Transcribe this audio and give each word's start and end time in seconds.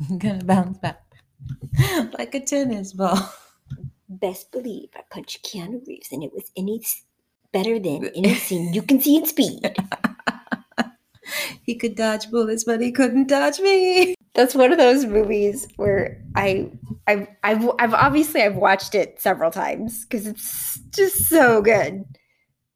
gonna 0.18 0.44
bounce 0.44 0.78
back 0.78 1.02
like 2.18 2.34
a 2.34 2.40
tennis 2.40 2.92
ball. 2.92 3.32
Best 4.08 4.50
believe 4.50 4.88
I 4.96 5.02
punched 5.10 5.44
Keanu 5.44 5.86
Reeves, 5.86 6.12
and 6.12 6.24
it 6.24 6.32
was 6.32 6.50
any 6.56 6.82
better 7.52 7.78
than 7.78 8.06
any 8.16 8.34
scene 8.34 8.72
you 8.74 8.82
can 8.82 9.00
see 9.00 9.16
in 9.16 9.26
Speed. 9.26 9.76
He 11.62 11.76
could 11.76 11.94
dodge 11.94 12.30
bullets, 12.30 12.64
but 12.64 12.80
he 12.80 12.90
couldn't 12.90 13.28
dodge 13.28 13.60
me. 13.60 14.14
That's 14.34 14.54
one 14.54 14.72
of 14.72 14.78
those 14.78 15.04
movies 15.04 15.68
where 15.76 16.22
I, 16.34 16.70
I've, 17.06 17.28
I've, 17.44 17.70
I've 17.78 17.94
obviously 17.94 18.42
I've 18.42 18.56
watched 18.56 18.94
it 18.94 19.20
several 19.20 19.50
times 19.50 20.04
because 20.04 20.26
it's 20.26 20.80
just 20.94 21.26
so 21.28 21.62
good. 21.62 22.04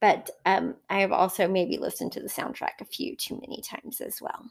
But 0.00 0.30
um, 0.44 0.76
I 0.90 1.00
have 1.00 1.12
also 1.12 1.48
maybe 1.48 1.78
listened 1.78 2.12
to 2.12 2.20
the 2.20 2.28
soundtrack 2.28 2.80
a 2.80 2.84
few 2.84 3.16
too 3.16 3.34
many 3.40 3.62
times 3.62 4.00
as 4.00 4.20
well. 4.20 4.44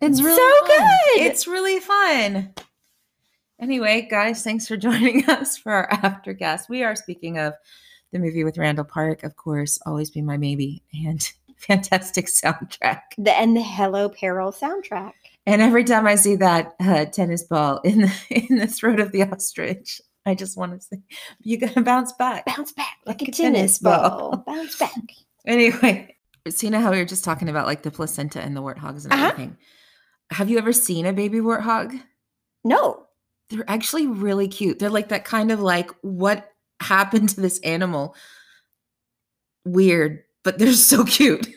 It's 0.00 0.18
So 0.18 0.24
really 0.24 0.68
fun. 0.68 0.78
good. 0.78 1.22
It's 1.22 1.46
really 1.46 1.80
fun. 1.80 2.54
Anyway, 3.60 4.08
guys, 4.10 4.42
thanks 4.42 4.66
for 4.66 4.76
joining 4.88 5.28
us 5.28 5.56
for 5.56 5.72
our 5.72 5.88
aftercast. 5.90 6.68
We 6.68 6.82
are 6.82 6.96
speaking 6.96 7.38
of 7.38 7.54
the 8.12 8.18
movie 8.18 8.44
with 8.44 8.58
Randall 8.58 8.84
Park, 8.84 9.22
of 9.22 9.36
course, 9.36 9.78
Always 9.86 10.10
Be 10.10 10.22
My 10.22 10.36
Maybe, 10.36 10.82
and 11.06 11.30
fantastic 11.58 12.26
soundtrack. 12.26 13.00
The 13.18 13.32
and 13.38 13.56
the 13.56 13.62
Hello 13.62 14.08
Peril 14.08 14.52
soundtrack. 14.52 15.12
And 15.46 15.62
every 15.62 15.84
time 15.84 16.06
I 16.06 16.14
see 16.16 16.36
that 16.36 16.74
uh, 16.80 17.04
tennis 17.06 17.42
ball 17.44 17.78
in 17.84 18.02
the 18.02 18.12
in 18.30 18.56
the 18.58 18.66
throat 18.66 19.00
of 19.00 19.12
the 19.12 19.22
ostrich, 19.24 20.00
I 20.26 20.34
just 20.34 20.56
want 20.56 20.72
to 20.72 20.80
say, 20.80 21.02
"You 21.42 21.58
gotta 21.58 21.80
bounce 21.82 22.12
back." 22.12 22.46
Bounce 22.46 22.72
back 22.72 22.96
like, 23.06 23.20
Like 23.20 23.28
a 23.28 23.32
tennis 23.32 23.78
tennis 23.78 23.78
ball. 23.78 24.30
ball. 24.30 24.44
Bounce 24.46 24.78
back. 24.78 24.92
Anyway, 25.46 26.14
so 26.48 26.66
you 26.66 26.78
how 26.78 26.90
we 26.90 26.98
were 26.98 27.04
just 27.06 27.24
talking 27.24 27.48
about 27.48 27.66
like 27.66 27.82
the 27.82 27.90
placenta 27.90 28.40
and 28.40 28.56
the 28.56 28.62
warthogs 28.62 29.04
and 29.04 29.12
Uh-huh. 29.12 29.26
everything. 29.26 29.56
Have 30.30 30.50
you 30.50 30.58
ever 30.58 30.72
seen 30.72 31.06
a 31.06 31.12
baby 31.12 31.38
warthog? 31.38 32.00
No. 32.64 33.06
They're 33.48 33.68
actually 33.68 34.06
really 34.06 34.48
cute. 34.48 34.78
They're 34.78 34.90
like 34.90 35.08
that 35.08 35.24
kind 35.24 35.50
of 35.50 35.60
like 35.60 35.90
what 36.02 36.52
happened 36.80 37.30
to 37.30 37.40
this 37.40 37.58
animal? 37.60 38.14
Weird, 39.64 40.22
but 40.42 40.58
they're 40.58 40.72
so 40.72 41.04
cute. 41.04 41.48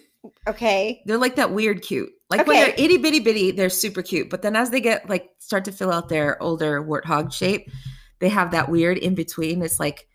Okay. 0.48 1.02
They're 1.06 1.18
like 1.18 1.36
that 1.36 1.52
weird 1.52 1.82
cute. 1.82 2.12
Like 2.30 2.48
when 2.48 2.58
they're 2.58 2.76
itty 2.78 2.98
bitty 2.98 3.20
bitty, 3.20 3.52
they're 3.52 3.70
super 3.70 4.02
cute. 4.02 4.30
But 4.30 4.42
then 4.42 4.56
as 4.56 4.72
they 4.72 4.82
get 4.82 5.08
like 5.08 5.30
start 5.38 5.66
to 5.66 5.72
fill 5.72 5.92
out 5.92 6.10
their 6.10 6.42
older 6.42 6.82
warthog 6.84 7.32
shape, 7.32 7.70
they 8.20 8.30
have 8.30 8.52
that 8.52 8.70
weird 8.70 8.98
in 8.98 9.14
between. 9.14 9.62
It's 9.62 9.80
like 9.80 10.08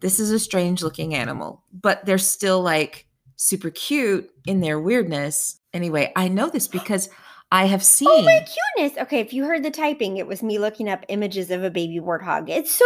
this 0.00 0.18
is 0.18 0.30
a 0.32 0.38
strange 0.38 0.82
looking 0.82 1.14
animal, 1.14 1.62
but 1.72 2.04
they're 2.04 2.18
still 2.18 2.60
like 2.60 3.06
super 3.36 3.70
cute 3.70 4.30
in 4.46 4.60
their 4.60 4.80
weirdness. 4.80 5.60
Anyway, 5.72 6.12
I 6.16 6.28
know 6.28 6.48
this 6.48 6.66
because 6.66 7.08
I 7.50 7.64
have 7.64 7.82
seen 7.82 8.08
Oh 8.10 8.22
my 8.22 8.44
cuteness. 8.76 8.98
Okay, 8.98 9.20
if 9.20 9.32
you 9.32 9.44
heard 9.44 9.62
the 9.62 9.70
typing, 9.70 10.18
it 10.18 10.26
was 10.26 10.42
me 10.42 10.58
looking 10.58 10.88
up 10.88 11.04
images 11.08 11.50
of 11.50 11.64
a 11.64 11.70
baby 11.70 11.98
warthog. 11.98 12.48
It's 12.48 12.70
so 12.70 12.84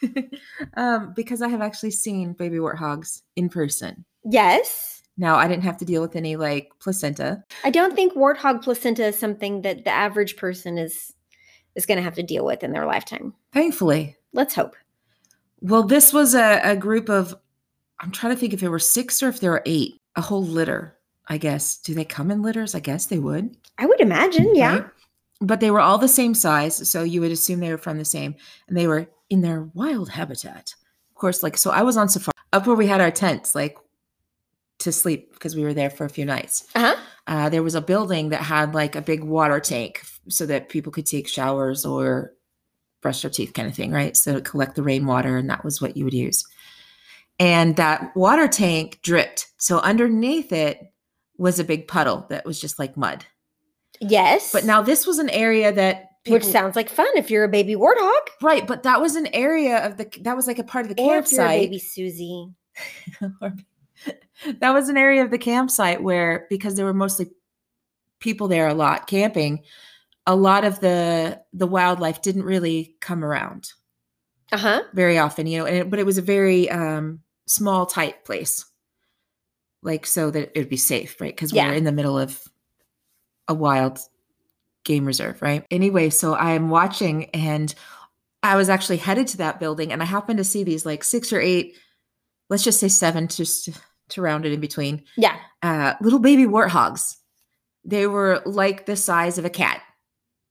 cute. 0.00 0.40
um, 0.76 1.12
because 1.14 1.42
I 1.42 1.48
have 1.48 1.60
actually 1.60 1.90
seen 1.90 2.32
baby 2.32 2.56
warthogs 2.56 3.20
in 3.36 3.50
person. 3.50 4.04
Yes. 4.24 5.02
Now 5.18 5.36
I 5.36 5.46
didn't 5.46 5.64
have 5.64 5.76
to 5.78 5.84
deal 5.84 6.00
with 6.00 6.16
any 6.16 6.36
like 6.36 6.70
placenta. 6.80 7.44
I 7.64 7.70
don't 7.70 7.94
think 7.94 8.14
warthog 8.14 8.62
placenta 8.62 9.04
is 9.06 9.18
something 9.18 9.60
that 9.62 9.84
the 9.84 9.90
average 9.90 10.36
person 10.36 10.78
is 10.78 11.12
is 11.74 11.86
going 11.86 11.96
to 11.96 12.04
have 12.04 12.14
to 12.14 12.22
deal 12.22 12.44
with 12.44 12.62
in 12.62 12.72
their 12.72 12.86
lifetime. 12.86 13.34
Thankfully. 13.52 14.16
Let's 14.32 14.54
hope. 14.54 14.74
Well, 15.60 15.82
this 15.82 16.12
was 16.12 16.34
a, 16.34 16.60
a 16.62 16.76
group 16.76 17.10
of 17.10 17.34
I'm 18.00 18.10
trying 18.10 18.34
to 18.34 18.40
think 18.40 18.52
if 18.52 18.60
there 18.60 18.70
were 18.70 18.78
six 18.78 19.22
or 19.22 19.28
if 19.28 19.40
there 19.40 19.50
were 19.50 19.62
eight. 19.66 19.94
A 20.14 20.20
whole 20.20 20.44
litter, 20.44 20.98
I 21.28 21.38
guess. 21.38 21.76
Do 21.76 21.94
they 21.94 22.04
come 22.04 22.30
in 22.30 22.42
litters? 22.42 22.74
I 22.74 22.80
guess 22.80 23.06
they 23.06 23.18
would. 23.18 23.56
I 23.78 23.86
would 23.86 24.00
imagine, 24.00 24.54
yeah. 24.54 24.88
But 25.40 25.60
they 25.60 25.70
were 25.70 25.80
all 25.80 25.98
the 25.98 26.08
same 26.08 26.34
size, 26.34 26.88
so 26.88 27.02
you 27.02 27.20
would 27.20 27.32
assume 27.32 27.60
they 27.60 27.70
were 27.70 27.78
from 27.78 27.98
the 27.98 28.04
same, 28.04 28.34
and 28.68 28.76
they 28.76 28.86
were 28.86 29.08
in 29.30 29.40
their 29.40 29.62
wild 29.74 30.08
habitat. 30.10 30.74
Of 31.10 31.16
course, 31.16 31.42
like 31.42 31.56
so 31.56 31.70
I 31.70 31.82
was 31.82 31.96
on 31.96 32.08
safari 32.08 32.32
up 32.52 32.66
where 32.66 32.76
we 32.76 32.86
had 32.86 33.00
our 33.00 33.10
tents, 33.10 33.54
like 33.54 33.76
to 34.80 34.92
sleep 34.92 35.32
because 35.32 35.56
we 35.56 35.62
were 35.62 35.74
there 35.74 35.90
for 35.90 36.04
a 36.04 36.10
few 36.10 36.24
nights. 36.24 36.66
Uh-huh. 36.74 36.96
uh, 37.26 37.48
there 37.48 37.62
was 37.62 37.74
a 37.74 37.80
building 37.80 38.30
that 38.30 38.42
had 38.42 38.74
like 38.74 38.96
a 38.96 39.02
big 39.02 39.22
water 39.22 39.60
tank 39.60 40.02
so 40.28 40.46
that 40.46 40.68
people 40.68 40.92
could 40.92 41.06
take 41.06 41.28
showers 41.28 41.84
or 41.84 42.32
brush 43.00 43.22
their 43.22 43.30
teeth 43.30 43.52
kind 43.52 43.68
of 43.68 43.74
thing 43.74 43.90
right 43.90 44.16
so 44.16 44.40
collect 44.40 44.76
the 44.76 44.82
rainwater 44.82 45.36
and 45.36 45.50
that 45.50 45.64
was 45.64 45.82
what 45.82 45.96
you 45.96 46.04
would 46.04 46.14
use 46.14 46.44
and 47.40 47.76
that 47.76 48.14
water 48.14 48.46
tank 48.46 49.00
dripped 49.02 49.48
so 49.56 49.78
underneath 49.80 50.52
it 50.52 50.91
was 51.42 51.58
a 51.58 51.64
big 51.64 51.86
puddle 51.88 52.26
that 52.30 52.44
was 52.44 52.60
just 52.60 52.78
like 52.78 52.96
mud 52.96 53.24
Yes. 54.00 54.52
but 54.52 54.64
now 54.64 54.80
this 54.82 55.06
was 55.06 55.18
an 55.18 55.30
area 55.30 55.72
that 55.72 56.08
which 56.28 56.44
sounds 56.44 56.76
like 56.76 56.88
fun 56.88 57.08
if 57.16 57.30
you're 57.30 57.44
a 57.44 57.48
baby 57.48 57.74
warthog 57.74 58.20
right 58.40 58.66
but 58.66 58.84
that 58.84 59.00
was 59.00 59.16
an 59.16 59.26
area 59.34 59.84
of 59.84 59.96
the 59.96 60.08
that 60.22 60.36
was 60.36 60.46
like 60.46 60.58
a 60.60 60.64
part 60.64 60.86
of 60.88 60.94
the 60.94 61.02
or 61.02 61.18
if 61.18 61.32
you're 61.32 61.40
a 61.42 61.44
campsite 61.48 61.60
baby 61.70 61.78
Susie. 61.78 62.48
that 64.60 64.72
was 64.72 64.88
an 64.88 64.96
area 64.96 65.22
of 65.24 65.30
the 65.30 65.38
campsite 65.38 66.02
where 66.02 66.46
because 66.50 66.74
there 66.76 66.84
were 66.84 66.94
mostly 66.94 67.26
people 68.20 68.48
there 68.48 68.68
a 68.68 68.74
lot 68.74 69.06
camping 69.06 69.62
a 70.26 70.34
lot 70.36 70.64
of 70.64 70.78
the 70.80 71.40
the 71.52 71.66
wildlife 71.66 72.22
didn't 72.22 72.44
really 72.44 72.96
come 73.00 73.24
around 73.24 73.72
Uh-huh. 74.52 74.82
very 74.94 75.18
often 75.18 75.46
you 75.46 75.58
know 75.58 75.66
and 75.66 75.76
it, 75.76 75.90
but 75.90 75.98
it 75.98 76.06
was 76.06 76.18
a 76.18 76.22
very 76.22 76.70
um 76.70 77.20
small 77.46 77.86
tight 77.86 78.24
place 78.24 78.64
like 79.82 80.06
so 80.06 80.30
that 80.30 80.52
it 80.54 80.58
would 80.60 80.68
be 80.68 80.76
safe 80.76 81.20
right 81.20 81.34
because 81.34 81.52
Yeah. 81.52 81.68
we're 81.68 81.74
in 81.74 81.84
the 81.84 81.92
middle 81.92 82.18
of 82.18 82.40
a 83.48 83.54
wild 83.54 83.98
game 84.84 85.04
reserve 85.04 85.40
right 85.42 85.64
anyway 85.70 86.10
so 86.10 86.34
i'm 86.34 86.68
watching 86.70 87.26
and 87.30 87.74
i 88.42 88.56
was 88.56 88.68
actually 88.68 88.96
headed 88.96 89.26
to 89.28 89.36
that 89.38 89.60
building 89.60 89.92
and 89.92 90.02
i 90.02 90.04
happened 90.04 90.38
to 90.38 90.44
see 90.44 90.64
these 90.64 90.84
like 90.86 91.04
six 91.04 91.32
or 91.32 91.40
eight 91.40 91.76
let's 92.50 92.64
just 92.64 92.80
say 92.80 92.88
seven 92.88 93.28
just 93.28 93.64
to, 93.66 93.72
to 94.08 94.20
round 94.22 94.44
it 94.44 94.52
in 94.52 94.60
between 94.60 95.02
Yeah. 95.16 95.36
uh, 95.62 95.94
little 96.02 96.18
baby 96.18 96.44
warthogs. 96.44 97.16
They 97.84 98.06
were 98.06 98.42
like 98.44 98.84
the 98.86 98.94
size 98.96 99.38
of 99.38 99.44
a 99.46 99.50
cat 99.50 99.80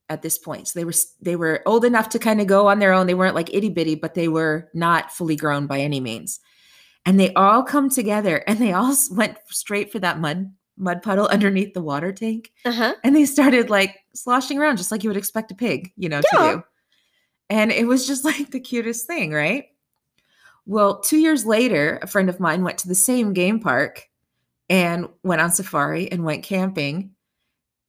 at 0.10 0.22
this 0.24 0.38
point. 0.40 0.68
So 0.70 0.80
they 0.80 0.84
were 0.86 0.94
they 1.22 1.36
were 1.36 1.62
old 1.68 1.86
enough 1.86 2.10
to 2.10 2.20
kind 2.20 2.42
of 2.42 2.48
go 2.48 2.68
on 2.68 2.80
their 2.80 2.92
own. 2.92 3.06
They 3.08 3.14
weren't 3.14 3.36
like 3.36 3.54
itty 3.54 3.70
bitty, 3.70 3.96
but 3.96 4.16
they 4.16 4.28
were 4.28 4.70
not 4.74 5.12
fully 5.12 5.36
grown 5.36 5.68
by 5.68 5.80
any 5.82 6.00
means. 6.00 6.40
And 7.06 7.20
they 7.20 7.34
all 7.34 7.64
come 7.64 7.90
together 7.90 8.38
and 8.48 8.60
they 8.60 8.74
all 8.74 8.96
went 9.12 9.38
straight 9.50 9.92
for 9.92 10.00
that 10.00 10.20
mud 10.20 10.52
mud 10.78 11.02
puddle 11.04 11.28
underneath 11.28 11.74
the 11.74 11.82
water 11.82 12.12
tank 12.12 12.52
Uh-huh. 12.66 12.94
and 13.04 13.16
they 13.16 13.26
started 13.26 13.70
like 13.70 13.98
sloshing 14.16 14.58
around 14.58 14.78
just 14.78 14.92
like 14.92 15.04
you 15.04 15.10
would 15.10 15.18
expect 15.18 15.52
a 15.52 15.56
pig, 15.56 15.92
you 15.96 16.10
know, 16.10 16.22
Yeah. 16.34 16.40
to 16.40 16.56
do. 16.58 16.64
And 17.50 17.72
it 17.72 17.86
was 17.86 18.08
just 18.08 18.24
like 18.32 18.50
the 18.52 18.60
cutest 18.60 19.06
thing, 19.06 19.32
right? 19.32 19.66
Well, 20.66 21.00
two 21.02 21.18
years 21.18 21.46
later, 21.46 22.00
a 22.02 22.08
friend 22.08 22.30
of 22.30 22.40
mine 22.40 22.64
went 22.64 22.78
to 22.80 22.88
the 22.88 22.96
same 22.96 23.34
game 23.34 23.60
park 23.60 24.08
and 24.70 25.08
went 25.24 25.42
on 25.42 25.52
safari 25.52 26.12
and 26.12 26.24
went 26.24 26.44
camping 26.44 27.12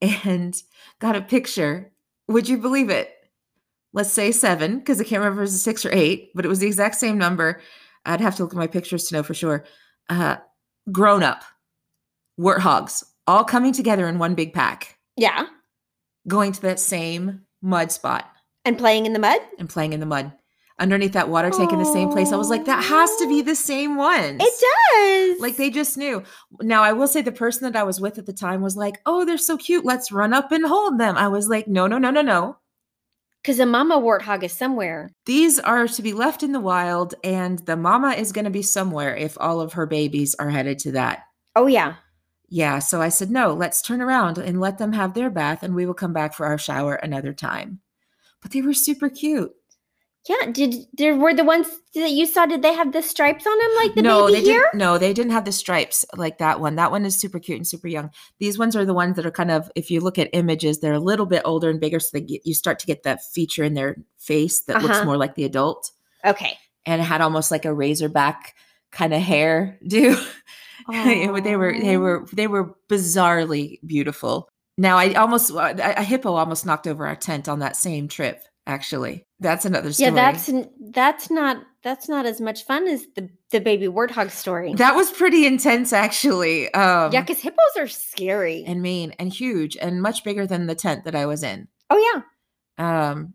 and 0.01 0.61
got 0.99 1.17
a 1.17 1.21
picture. 1.23 1.93
Would 2.29 2.49
you 2.49 2.59
believe 2.59 2.91
it? 2.91 3.11
Let's 3.95 4.11
say 4.13 4.33
seven, 4.33 4.79
because 4.79 5.01
I 5.01 5.05
can't 5.05 5.21
remember 5.21 5.43
if 5.43 5.47
it 5.47 5.53
was 5.53 5.55
a 5.55 5.59
six 5.59 5.85
or 5.85 5.93
eight, 5.93 6.31
but 6.35 6.45
it 6.45 6.49
was 6.49 6.61
the 6.61 6.67
exact 6.67 6.97
same 6.97 7.19
number. 7.19 7.61
I'd 8.05 8.21
have 8.21 8.37
to 8.37 8.43
look 8.43 8.53
at 8.53 8.59
my 8.59 8.67
pictures 8.67 9.05
to 9.05 9.15
know 9.15 9.23
for 9.23 9.35
sure. 9.35 9.65
Uh, 10.09 10.37
grown 10.91 11.23
up 11.23 11.43
warthogs 12.41 13.05
all 13.27 13.45
coming 13.45 13.73
together 13.73 14.09
in 14.09 14.19
one 14.19 14.35
big 14.35 14.53
pack 14.53 14.99
Yeah. 15.17 15.47
going 16.27 16.53
to 16.53 16.63
that 16.63 16.81
same 16.81 17.43
mud 17.63 17.93
spot 17.93 18.29
And 18.65 18.77
playing 18.79 19.07
in 19.07 19.13
the 19.13 19.19
mud? 19.19 19.39
and 19.59 19.69
playing 19.69 19.93
in 19.93 20.01
the 20.01 20.07
mud 20.07 20.33
underneath 20.79 21.13
that 21.13 21.29
water 21.29 21.51
tank 21.51 21.73
in 21.73 21.79
the 21.79 21.85
same 21.85 22.09
place. 22.11 22.33
I 22.33 22.37
was 22.37 22.49
like, 22.51 22.65
that 22.65 22.83
has 22.83 23.15
to 23.19 23.29
be 23.29 23.41
the 23.43 23.55
same 23.55 23.97
one. 23.97 24.39
It 24.41 25.35
does. 25.37 25.41
Like 25.41 25.57
they 25.57 25.71
just 25.71 25.97
knew. 25.97 26.25
Now, 26.61 26.83
I 26.83 26.93
will 26.93 27.07
say 27.07 27.23
the 27.23 27.31
person 27.31 27.71
that 27.71 27.79
I 27.79 27.85
was 27.85 28.01
with 28.01 28.19
at 28.19 28.27
the 28.27 28.33
time 28.33 28.63
was 28.63 28.75
like, 28.77 28.97
oh, 29.07 29.25
they're 29.25 29.39
so 29.39 29.57
cute. 29.57 29.85
Let's 29.85 30.11
run 30.11 30.33
up 30.33 30.51
and 30.51 30.67
hold 30.67 30.99
them. 30.99 31.17
I 31.17 31.29
was 31.29 31.49
like, 31.49 31.69
no, 31.69 31.87
no, 31.87 31.99
no, 31.99 32.11
no, 32.11 32.23
no. 32.23 32.57
Because 33.43 33.59
a 33.59 33.67
mama 33.67 33.99
warthog 33.99 34.45
is 34.45 34.53
somewhere. 34.53 35.11
These 35.27 35.59
are 35.59 35.89
to 35.89 36.03
be 36.03 36.13
left 36.13 36.43
in 36.43 36.53
the 36.53 36.61
wild, 36.61 37.15
and 37.25 37.59
the 37.61 37.77
mama 37.77 38.11
is 38.11 38.33
going 38.33 38.45
to 38.45 38.51
be 38.51 38.63
somewhere 38.63 39.17
if 39.17 39.37
all 39.41 39.61
of 39.61 39.73
her 39.73 39.87
babies 39.87 40.37
are 40.39 40.51
headed 40.51 40.79
to 40.81 40.93
that. 40.93 41.25
Oh 41.57 41.67
yeah. 41.67 41.97
Yeah. 42.49 42.79
So 42.79 43.01
I 43.01 43.09
said, 43.09 43.31
no, 43.31 43.53
let's 43.55 43.83
turn 43.83 44.01
around 44.01 44.39
and 44.39 44.61
let 44.61 44.79
them 44.79 44.93
have 44.93 45.15
their 45.15 45.31
bath, 45.31 45.63
and 45.63 45.75
we 45.75 45.87
will 45.87 45.95
come 45.95 46.13
back 46.13 46.35
for 46.35 46.47
our 46.47 46.59
shower 46.59 46.95
another 46.95 47.33
time. 47.33 47.81
But 48.41 48.53
they 48.53 48.63
were 48.63 48.75
super 48.75 49.09
cute. 49.09 49.53
Yeah. 50.29 50.47
Did 50.53 50.75
there 50.97 51.17
were 51.17 51.35
the 51.35 51.43
ones 51.45 51.67
that 51.95 52.11
you 52.13 52.27
saw? 52.27 52.47
Did 52.47 52.63
they 52.63 52.73
have 52.73 52.93
the 52.93 53.03
stripes 53.03 53.45
on 53.45 53.59
them 53.59 53.71
like 53.77 53.95
the 53.97 54.03
no, 54.03 54.27
baby 54.29 54.39
they 54.39 54.45
here? 54.45 54.61
didn't. 54.73 54.79
No, 54.79 54.97
they 54.97 55.13
didn't 55.13 55.33
have 55.33 55.45
the 55.45 55.51
stripes 55.53 56.05
like 56.17 56.39
that 56.39 56.61
one. 56.61 56.77
That 56.77 56.93
one 56.93 57.05
is 57.05 57.17
super 57.17 57.41
cute 57.41 57.57
and 57.59 57.67
super 57.67 57.89
young. 57.89 58.11
These 58.39 58.57
ones 58.57 58.77
are 58.77 58.85
the 58.85 58.95
ones 58.95 59.17
that 59.17 59.27
are 59.27 59.33
kind 59.33 59.51
of, 59.51 59.69
if 59.75 59.91
you 59.91 60.01
look 60.01 60.19
at 60.21 60.31
images, 60.33 60.79
they're 60.79 60.93
a 60.93 61.01
little 61.01 61.27
bit 61.27 61.43
older 61.45 61.69
and 61.71 61.81
bigger, 61.81 61.99
so 61.99 62.11
they 62.13 62.21
get, 62.21 62.47
you 62.47 62.55
start 62.55 62.79
to 62.79 62.87
get 62.87 63.03
that 63.03 63.25
feature 63.25 63.65
in 63.65 63.75
their 63.75 63.97
face 64.19 64.61
that 64.63 64.81
looks 64.81 64.95
Uh-huh. 64.95 65.05
more 65.07 65.17
like 65.17 65.35
the 65.35 65.45
adult, 65.45 65.91
Okay. 66.25 66.57
and 66.87 67.01
it 67.01 67.05
had 67.05 67.21
almost 67.21 67.51
like 67.51 67.65
a 67.65 67.75
razorback 67.75 68.55
kind 68.93 69.13
of 69.13 69.21
hair 69.21 69.77
do. 69.89 70.17
they 70.89 71.27
were 71.29 71.41
they 71.41 71.57
were 71.57 71.73
they 71.81 71.97
were 71.97 72.27
they 72.33 72.47
were 72.47 72.75
bizarrely 72.89 73.81
beautiful. 73.87 74.49
Now 74.79 74.99
I 74.99 75.15
almost 75.15 75.51
a 75.51 76.03
hippo 76.05 76.35
almost 76.35 76.65
knocked 76.65 76.87
over 76.87 77.07
our 77.07 77.17
tent 77.17 77.49
on 77.49 77.59
that 77.59 77.77
same 77.77 78.07
trip. 78.09 78.43
Actually, 78.67 79.27
that's 79.41 79.65
another 79.65 79.93
story. 79.93 80.11
Yeah, 80.11 80.33
that's 80.33 80.51
that's 80.93 81.31
not 81.31 81.65
that's 81.83 82.09
not 82.09 82.27
as 82.27 82.41
much 82.41 82.65
fun 82.65 82.87
as 82.87 83.05
the 83.17 83.29
the 83.51 83.61
baby 83.61 83.87
warthog 83.89 84.31
story. 84.31 84.73
that 84.75 84.95
was 84.95 85.11
pretty 85.11 85.47
intense, 85.47 85.93
actually. 85.93 86.73
Um, 86.75 87.13
yeah, 87.13 87.23
because 87.23 87.41
hippos 87.41 87.77
are 87.77 87.89
scary. 87.89 88.63
and 88.65 88.81
mean 88.81 89.15
and 89.19 89.33
huge 89.33 89.77
and 89.77 90.01
much 90.01 90.23
bigger 90.23 90.47
than 90.47 90.67
the 90.67 90.77
tent 90.77 91.05
that 91.05 91.17
I 91.17 91.27
was 91.27 91.43
in. 91.43 91.67
oh 91.91 92.23
yeah, 92.79 93.11
Um, 93.11 93.35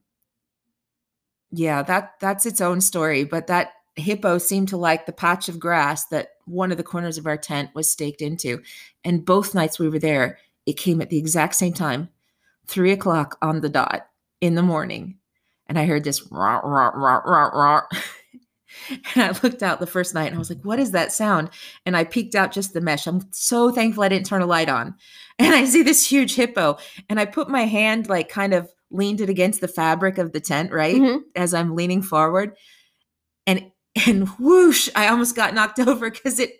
yeah, 1.51 1.83
that 1.83 2.13
that's 2.21 2.45
its 2.45 2.61
own 2.61 2.79
story. 2.79 3.25
But 3.25 3.47
that 3.47 3.71
hippo 3.97 4.37
seemed 4.37 4.69
to 4.69 4.77
like 4.77 5.07
the 5.07 5.11
patch 5.11 5.49
of 5.49 5.59
grass 5.59 6.05
that 6.05 6.29
one 6.45 6.71
of 6.71 6.77
the 6.77 6.83
corners 6.83 7.17
of 7.17 7.25
our 7.27 7.37
tent 7.37 7.71
was 7.73 7.91
staked 7.91 8.21
into. 8.21 8.61
And 9.03 9.25
both 9.25 9.53
nights 9.55 9.77
we 9.77 9.89
were 9.89 9.99
there, 9.99 10.37
it 10.65 10.77
came 10.77 11.01
at 11.01 11.09
the 11.09 11.17
exact 11.17 11.55
same 11.55 11.73
time, 11.73 12.07
three 12.65 12.93
o'clock 12.93 13.37
on 13.41 13.59
the 13.59 13.69
dot 13.69 14.07
in 14.39 14.55
the 14.55 14.61
morning. 14.61 15.16
And 15.67 15.77
I 15.77 15.85
heard 15.85 16.03
this 16.03 16.31
rah, 16.31 16.59
rah, 16.59 16.89
rah, 16.95 17.21
rah, 17.25 17.47
rah. 17.47 17.81
and 19.15 19.23
I 19.23 19.39
looked 19.43 19.63
out 19.63 19.79
the 19.79 19.87
first 19.87 20.13
night 20.13 20.27
and 20.27 20.35
I 20.35 20.39
was 20.39 20.49
like, 20.49 20.63
what 20.63 20.79
is 20.79 20.91
that 20.91 21.11
sound? 21.11 21.49
And 21.85 21.95
I 21.97 22.03
peeked 22.03 22.35
out 22.35 22.51
just 22.51 22.73
the 22.73 22.81
mesh. 22.81 23.07
I'm 23.07 23.21
so 23.31 23.71
thankful 23.71 24.03
I 24.03 24.09
didn't 24.09 24.27
turn 24.27 24.41
a 24.41 24.45
light 24.47 24.69
on. 24.69 24.95
And 25.39 25.53
I 25.53 25.65
see 25.65 25.83
this 25.83 26.03
huge 26.03 26.33
hippo. 26.33 26.79
And 27.09 27.19
I 27.19 27.25
put 27.25 27.47
my 27.47 27.65
hand, 27.65 28.09
like, 28.09 28.27
kind 28.27 28.55
of 28.55 28.73
leaned 28.89 29.21
it 29.21 29.29
against 29.29 29.61
the 29.61 29.67
fabric 29.67 30.17
of 30.17 30.31
the 30.33 30.39
tent, 30.39 30.71
right? 30.71 30.95
Mhm. 30.95 31.19
As 31.35 31.53
I'm 31.53 31.75
leaning 31.75 32.01
forward. 32.01 32.55
And 33.45 33.71
and 34.07 34.27
whoosh, 34.39 34.89
I 34.95 35.07
almost 35.07 35.35
got 35.35 35.53
knocked 35.53 35.79
over 35.87 36.09
because 36.09 36.39
it 36.39 36.53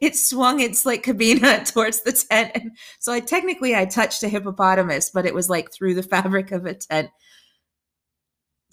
it 0.00 0.16
swung 0.16 0.60
its 0.60 0.86
like 0.86 1.02
cabina 1.02 1.64
towards 1.64 2.02
the 2.02 2.12
tent. 2.12 2.52
And 2.54 2.70
so 3.00 3.12
I 3.12 3.18
technically 3.18 3.74
I 3.74 3.84
touched 3.84 4.22
a 4.22 4.28
hippopotamus, 4.28 5.10
but 5.10 5.26
it 5.26 5.34
was 5.34 5.50
like 5.50 5.72
through 5.72 5.94
the 5.94 6.02
fabric 6.04 6.52
of 6.52 6.66
a 6.66 6.74
tent. 6.74 7.10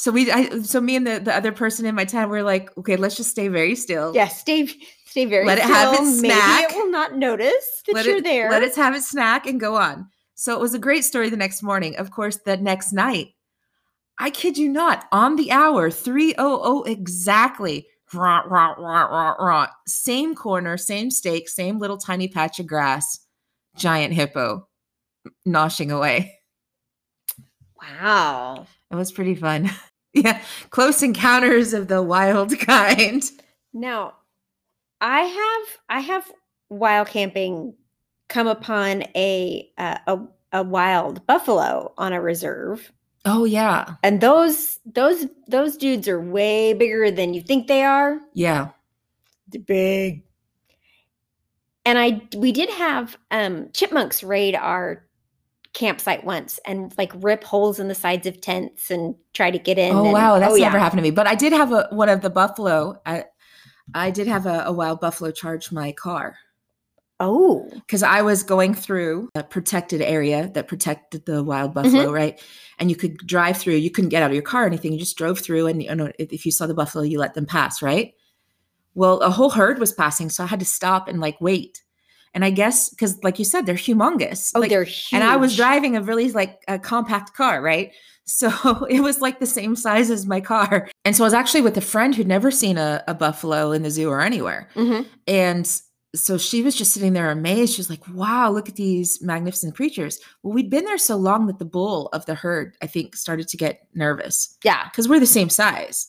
So 0.01 0.11
we 0.11 0.31
I 0.31 0.61
so 0.63 0.81
me 0.81 0.95
and 0.95 1.05
the, 1.05 1.19
the 1.19 1.35
other 1.35 1.51
person 1.51 1.85
in 1.85 1.93
my 1.93 2.05
tent 2.05 2.31
were 2.31 2.41
like, 2.41 2.75
okay, 2.75 2.95
let's 2.95 3.15
just 3.15 3.29
stay 3.29 3.49
very 3.49 3.75
still. 3.75 4.15
yeah. 4.15 4.29
Stay 4.29 4.65
stay 5.05 5.25
very. 5.25 5.45
Still. 5.45 5.45
Let 5.45 5.59
it 5.59 5.65
have 5.65 5.93
still. 5.93 6.07
its 6.07 6.21
Maybe 6.23 6.33
it 6.33 6.75
will 6.75 6.89
not 6.89 7.17
notice 7.17 7.83
that 7.85 7.93
let 7.93 8.05
you're 8.05 8.17
it, 8.17 8.23
there. 8.23 8.49
Let 8.49 8.63
it 8.63 8.75
have 8.77 8.95
its 8.95 9.11
snack 9.11 9.45
and 9.45 9.59
go 9.59 9.75
on. 9.75 10.09
So 10.33 10.55
it 10.55 10.59
was 10.59 10.73
a 10.73 10.79
great 10.79 11.05
story 11.05 11.29
the 11.29 11.37
next 11.37 11.61
morning. 11.61 11.97
Of 11.97 12.09
course, 12.09 12.37
the 12.37 12.57
next 12.57 12.93
night, 12.93 13.35
I 14.17 14.31
kid 14.31 14.57
you 14.57 14.69
not, 14.69 15.05
on 15.11 15.35
the 15.35 15.51
hour, 15.51 15.91
300 15.91 16.87
exactly. 16.87 17.85
Rah, 18.11 18.41
rah, 18.47 18.73
rah, 18.79 19.03
rah, 19.03 19.35
rah. 19.39 19.67
Same 19.85 20.33
corner, 20.33 20.77
same 20.77 21.11
stake, 21.11 21.47
same 21.47 21.77
little 21.77 21.97
tiny 21.99 22.27
patch 22.27 22.59
of 22.59 22.65
grass, 22.65 23.19
giant 23.77 24.15
hippo 24.15 24.67
noshing 25.47 25.93
away. 25.93 26.39
wow. 27.79 28.65
It 28.89 28.95
was 28.95 29.11
pretty 29.11 29.35
fun. 29.35 29.69
yeah, 30.13 30.41
close 30.69 31.01
encounters 31.03 31.73
of 31.73 31.87
the 31.87 32.01
wild 32.01 32.57
kind. 32.59 33.23
Now, 33.73 34.13
I 34.99 35.21
have 35.21 35.77
I 35.89 35.99
have 36.01 36.31
while 36.67 37.05
camping 37.05 37.73
come 38.29 38.47
upon 38.47 39.03
a 39.15 39.69
uh, 39.77 39.97
a 40.07 40.19
a 40.53 40.63
wild 40.63 41.25
buffalo 41.27 41.93
on 41.97 42.11
a 42.13 42.21
reserve, 42.21 42.91
Oh, 43.23 43.45
yeah. 43.45 43.95
and 44.03 44.19
those 44.19 44.79
those 44.85 45.25
those 45.47 45.77
dudes 45.77 46.07
are 46.07 46.19
way 46.19 46.73
bigger 46.73 47.09
than 47.11 47.33
you 47.33 47.41
think 47.41 47.67
they 47.67 47.83
are. 47.83 48.19
Yeah. 48.33 48.69
They're 49.47 49.61
big. 49.61 50.23
And 51.85 51.97
I 51.97 52.21
we 52.37 52.51
did 52.51 52.69
have 52.69 53.17
um 53.31 53.69
chipmunks 53.73 54.23
raid 54.23 54.55
our 54.55 55.05
campsite 55.73 56.23
once 56.23 56.59
and 56.65 56.93
like 56.97 57.11
rip 57.15 57.43
holes 57.43 57.79
in 57.79 57.87
the 57.87 57.95
sides 57.95 58.27
of 58.27 58.41
tents 58.41 58.91
and 58.91 59.15
try 59.33 59.51
to 59.51 59.59
get 59.59 59.77
in. 59.77 59.95
Oh 59.95 60.03
and- 60.03 60.13
wow, 60.13 60.35
oh, 60.35 60.39
that's 60.39 60.53
oh, 60.53 60.55
yeah. 60.55 60.65
never 60.65 60.79
happened 60.79 60.99
to 60.99 61.03
me. 61.03 61.11
But 61.11 61.27
I 61.27 61.35
did 61.35 61.53
have 61.53 61.71
a 61.71 61.87
one 61.91 62.09
of 62.09 62.21
the 62.21 62.29
buffalo. 62.29 62.99
I, 63.05 63.25
I 63.93 64.11
did 64.11 64.27
have 64.27 64.45
a, 64.45 64.63
a 64.65 64.71
wild 64.71 64.99
buffalo 64.99 65.31
charge 65.31 65.71
my 65.71 65.91
car 65.91 66.37
Oh, 67.23 67.69
because 67.71 68.01
I 68.01 68.23
was 68.23 68.41
going 68.41 68.73
through 68.73 69.29
a 69.35 69.43
protected 69.43 70.01
area 70.01 70.49
that 70.55 70.67
protected 70.67 71.23
the 71.27 71.43
wild 71.43 71.75
mm-hmm. 71.75 71.83
buffalo, 71.83 72.11
right? 72.11 72.41
And 72.79 72.89
you 72.89 72.95
could 72.95 73.15
drive 73.17 73.57
through. 73.57 73.75
You 73.75 73.91
couldn't 73.91 74.09
get 74.09 74.23
out 74.23 74.31
of 74.31 74.33
your 74.33 74.41
car 74.41 74.63
or 74.63 74.65
anything. 74.65 74.91
You 74.91 74.97
just 74.97 75.19
drove 75.19 75.37
through, 75.37 75.67
and 75.67 75.83
you 75.83 75.93
know 75.93 76.11
if 76.17 76.47
you 76.47 76.51
saw 76.51 76.65
the 76.65 76.73
buffalo, 76.73 77.03
you 77.03 77.19
let 77.19 77.35
them 77.35 77.45
pass, 77.45 77.79
right? 77.83 78.15
Well, 78.95 79.19
a 79.19 79.29
whole 79.29 79.51
herd 79.51 79.77
was 79.77 79.93
passing, 79.93 80.31
so 80.31 80.43
I 80.43 80.47
had 80.47 80.59
to 80.61 80.65
stop 80.65 81.07
and 81.07 81.19
like 81.19 81.39
wait. 81.39 81.83
And 82.33 82.45
I 82.45 82.49
guess 82.49 82.89
because, 82.89 83.21
like 83.23 83.39
you 83.39 83.45
said, 83.45 83.65
they're 83.65 83.75
humongous. 83.75 84.51
oh, 84.55 84.59
Like, 84.61 84.69
they're 84.69 84.83
huge. 84.85 85.09
and 85.13 85.23
I 85.23 85.35
was 85.35 85.55
driving 85.55 85.97
a 85.97 86.01
really 86.01 86.31
like 86.31 86.61
a 86.67 86.79
compact 86.79 87.33
car, 87.33 87.61
right? 87.61 87.91
So 88.25 88.85
it 88.89 89.01
was 89.01 89.19
like 89.19 89.39
the 89.39 89.45
same 89.45 89.75
size 89.75 90.09
as 90.09 90.25
my 90.25 90.39
car. 90.41 90.89
And 91.03 91.15
so 91.15 91.23
I 91.23 91.27
was 91.27 91.33
actually 91.33 91.61
with 91.61 91.75
a 91.77 91.81
friend 91.81 92.15
who'd 92.15 92.27
never 92.27 92.49
seen 92.51 92.77
a, 92.77 93.03
a 93.07 93.13
buffalo 93.13 93.71
in 93.71 93.83
the 93.83 93.89
zoo 93.91 94.09
or 94.09 94.21
anywhere. 94.21 94.69
Mhm. 94.75 95.05
And 95.27 95.81
so 96.15 96.37
she 96.37 96.61
was 96.61 96.75
just 96.75 96.93
sitting 96.93 97.13
there 97.13 97.31
amazed. 97.31 97.73
She 97.73 97.79
was 97.79 97.89
like, 97.89 98.05
wow, 98.13 98.49
look 98.51 98.67
at 98.69 98.75
these 98.75 99.21
magnificent 99.21 99.75
creatures. 99.75 100.19
Well, 100.43 100.53
we'd 100.53 100.69
been 100.69 100.85
there 100.85 100.97
so 100.97 101.15
long 101.17 101.47
that 101.47 101.57
the 101.59 101.65
bull 101.65 102.07
of 102.13 102.25
the 102.25 102.35
herd, 102.35 102.75
I 102.81 102.87
think, 102.87 103.15
started 103.15 103.47
to 103.49 103.57
get 103.57 103.87
nervous 103.93 104.57
Yeah. 104.63 104.85
because 104.85 105.07
we're 105.09 105.19
the 105.21 105.25
same 105.25 105.49
size. 105.49 106.07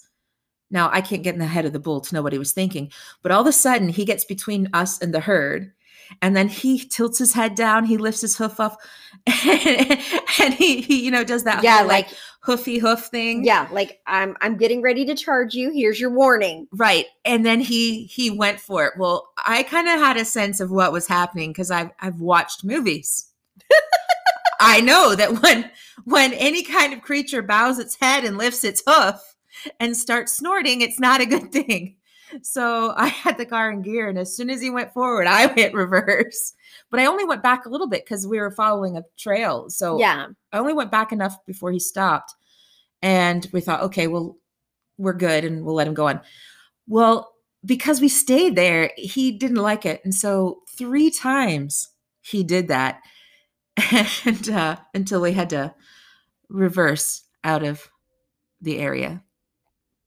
Now, 0.70 0.90
I 0.92 1.02
can't 1.02 1.22
get 1.22 1.34
in 1.34 1.40
the 1.40 1.46
head 1.46 1.66
of 1.66 1.72
the 1.72 1.78
bull 1.78 2.00
to 2.00 2.14
know 2.14 2.22
what 2.22 2.32
he 2.32 2.38
was 2.38 2.52
thinking, 2.52 2.90
but 3.22 3.30
all 3.30 3.42
of 3.42 3.46
a 3.46 3.52
sudden 3.52 3.88
he 3.90 4.04
gets 4.04 4.24
between 4.24 4.68
us 4.72 5.00
and 5.00 5.12
the 5.14 5.20
herd. 5.20 5.72
And 6.20 6.36
then 6.36 6.48
he 6.48 6.78
tilts 6.78 7.18
his 7.18 7.32
head 7.32 7.54
down, 7.54 7.84
he 7.84 7.96
lifts 7.96 8.20
his 8.20 8.36
hoof 8.36 8.60
up, 8.60 8.80
and 9.26 10.54
he, 10.54 10.80
he 10.82 11.04
you 11.04 11.10
know, 11.10 11.24
does 11.24 11.44
that 11.44 11.62
Yeah, 11.64 11.78
whole, 11.78 11.88
like 11.88 12.08
hoofy 12.42 12.78
hoof 12.78 13.00
thing. 13.06 13.44
yeah, 13.44 13.68
like 13.70 14.00
I'm 14.06 14.36
I'm 14.40 14.56
getting 14.56 14.82
ready 14.82 15.04
to 15.06 15.14
charge 15.14 15.54
you. 15.54 15.70
Here's 15.72 16.00
your 16.00 16.10
warning. 16.10 16.66
Right. 16.72 17.06
And 17.24 17.46
then 17.46 17.60
he 17.60 18.04
he 18.04 18.30
went 18.30 18.60
for 18.60 18.84
it. 18.86 18.94
Well, 18.98 19.28
I 19.46 19.62
kind 19.62 19.88
of 19.88 19.98
had 20.00 20.16
a 20.16 20.24
sense 20.24 20.60
of 20.60 20.70
what 20.70 20.92
was 20.92 21.06
happening 21.06 21.50
because 21.52 21.70
I've 21.70 21.90
I've 22.00 22.20
watched 22.20 22.64
movies. 22.64 23.28
I 24.60 24.80
know 24.80 25.14
that 25.14 25.40
when 25.42 25.70
when 26.04 26.32
any 26.34 26.62
kind 26.62 26.92
of 26.92 27.02
creature 27.02 27.42
bows 27.42 27.78
its 27.78 27.96
head 28.00 28.24
and 28.24 28.38
lifts 28.38 28.64
its 28.64 28.82
hoof 28.86 29.20
and 29.80 29.96
starts 29.96 30.36
snorting, 30.36 30.80
it's 30.80 31.00
not 31.00 31.20
a 31.20 31.26
good 31.26 31.52
thing. 31.52 31.96
So 32.42 32.94
I 32.96 33.08
had 33.08 33.36
the 33.38 33.46
car 33.46 33.70
in 33.70 33.82
gear, 33.82 34.08
and 34.08 34.18
as 34.18 34.34
soon 34.34 34.50
as 34.50 34.60
he 34.62 34.70
went 34.70 34.92
forward, 34.92 35.26
I 35.26 35.46
went 35.56 35.74
reverse. 35.74 36.54
But 36.90 37.00
I 37.00 37.06
only 37.06 37.24
went 37.24 37.42
back 37.42 37.66
a 37.66 37.68
little 37.68 37.88
bit 37.88 38.04
because 38.04 38.26
we 38.26 38.38
were 38.38 38.50
following 38.50 38.96
a 38.96 39.04
trail. 39.18 39.68
So 39.70 39.98
Yeah. 39.98 40.28
I 40.52 40.58
only 40.58 40.72
went 40.72 40.90
back 40.90 41.12
enough 41.12 41.36
before 41.46 41.72
he 41.72 41.78
stopped. 41.78 42.34
And 43.02 43.46
we 43.52 43.60
thought, 43.60 43.82
okay, 43.82 44.06
well, 44.06 44.36
we're 44.96 45.12
good 45.12 45.44
and 45.44 45.64
we'll 45.64 45.74
let 45.74 45.88
him 45.88 45.94
go 45.94 46.06
on. 46.08 46.20
Well, 46.86 47.32
because 47.64 48.00
we 48.00 48.08
stayed 48.08 48.56
there, 48.56 48.92
he 48.96 49.32
didn't 49.32 49.56
like 49.56 49.84
it. 49.84 50.00
And 50.04 50.14
so 50.14 50.60
three 50.76 51.10
times 51.10 51.88
he 52.20 52.42
did 52.42 52.68
that. 52.68 53.00
And 54.24 54.48
uh, 54.50 54.76
until 54.94 55.20
we 55.20 55.32
had 55.32 55.50
to 55.50 55.74
reverse 56.48 57.22
out 57.42 57.62
of 57.64 57.88
the 58.60 58.78
area 58.78 59.22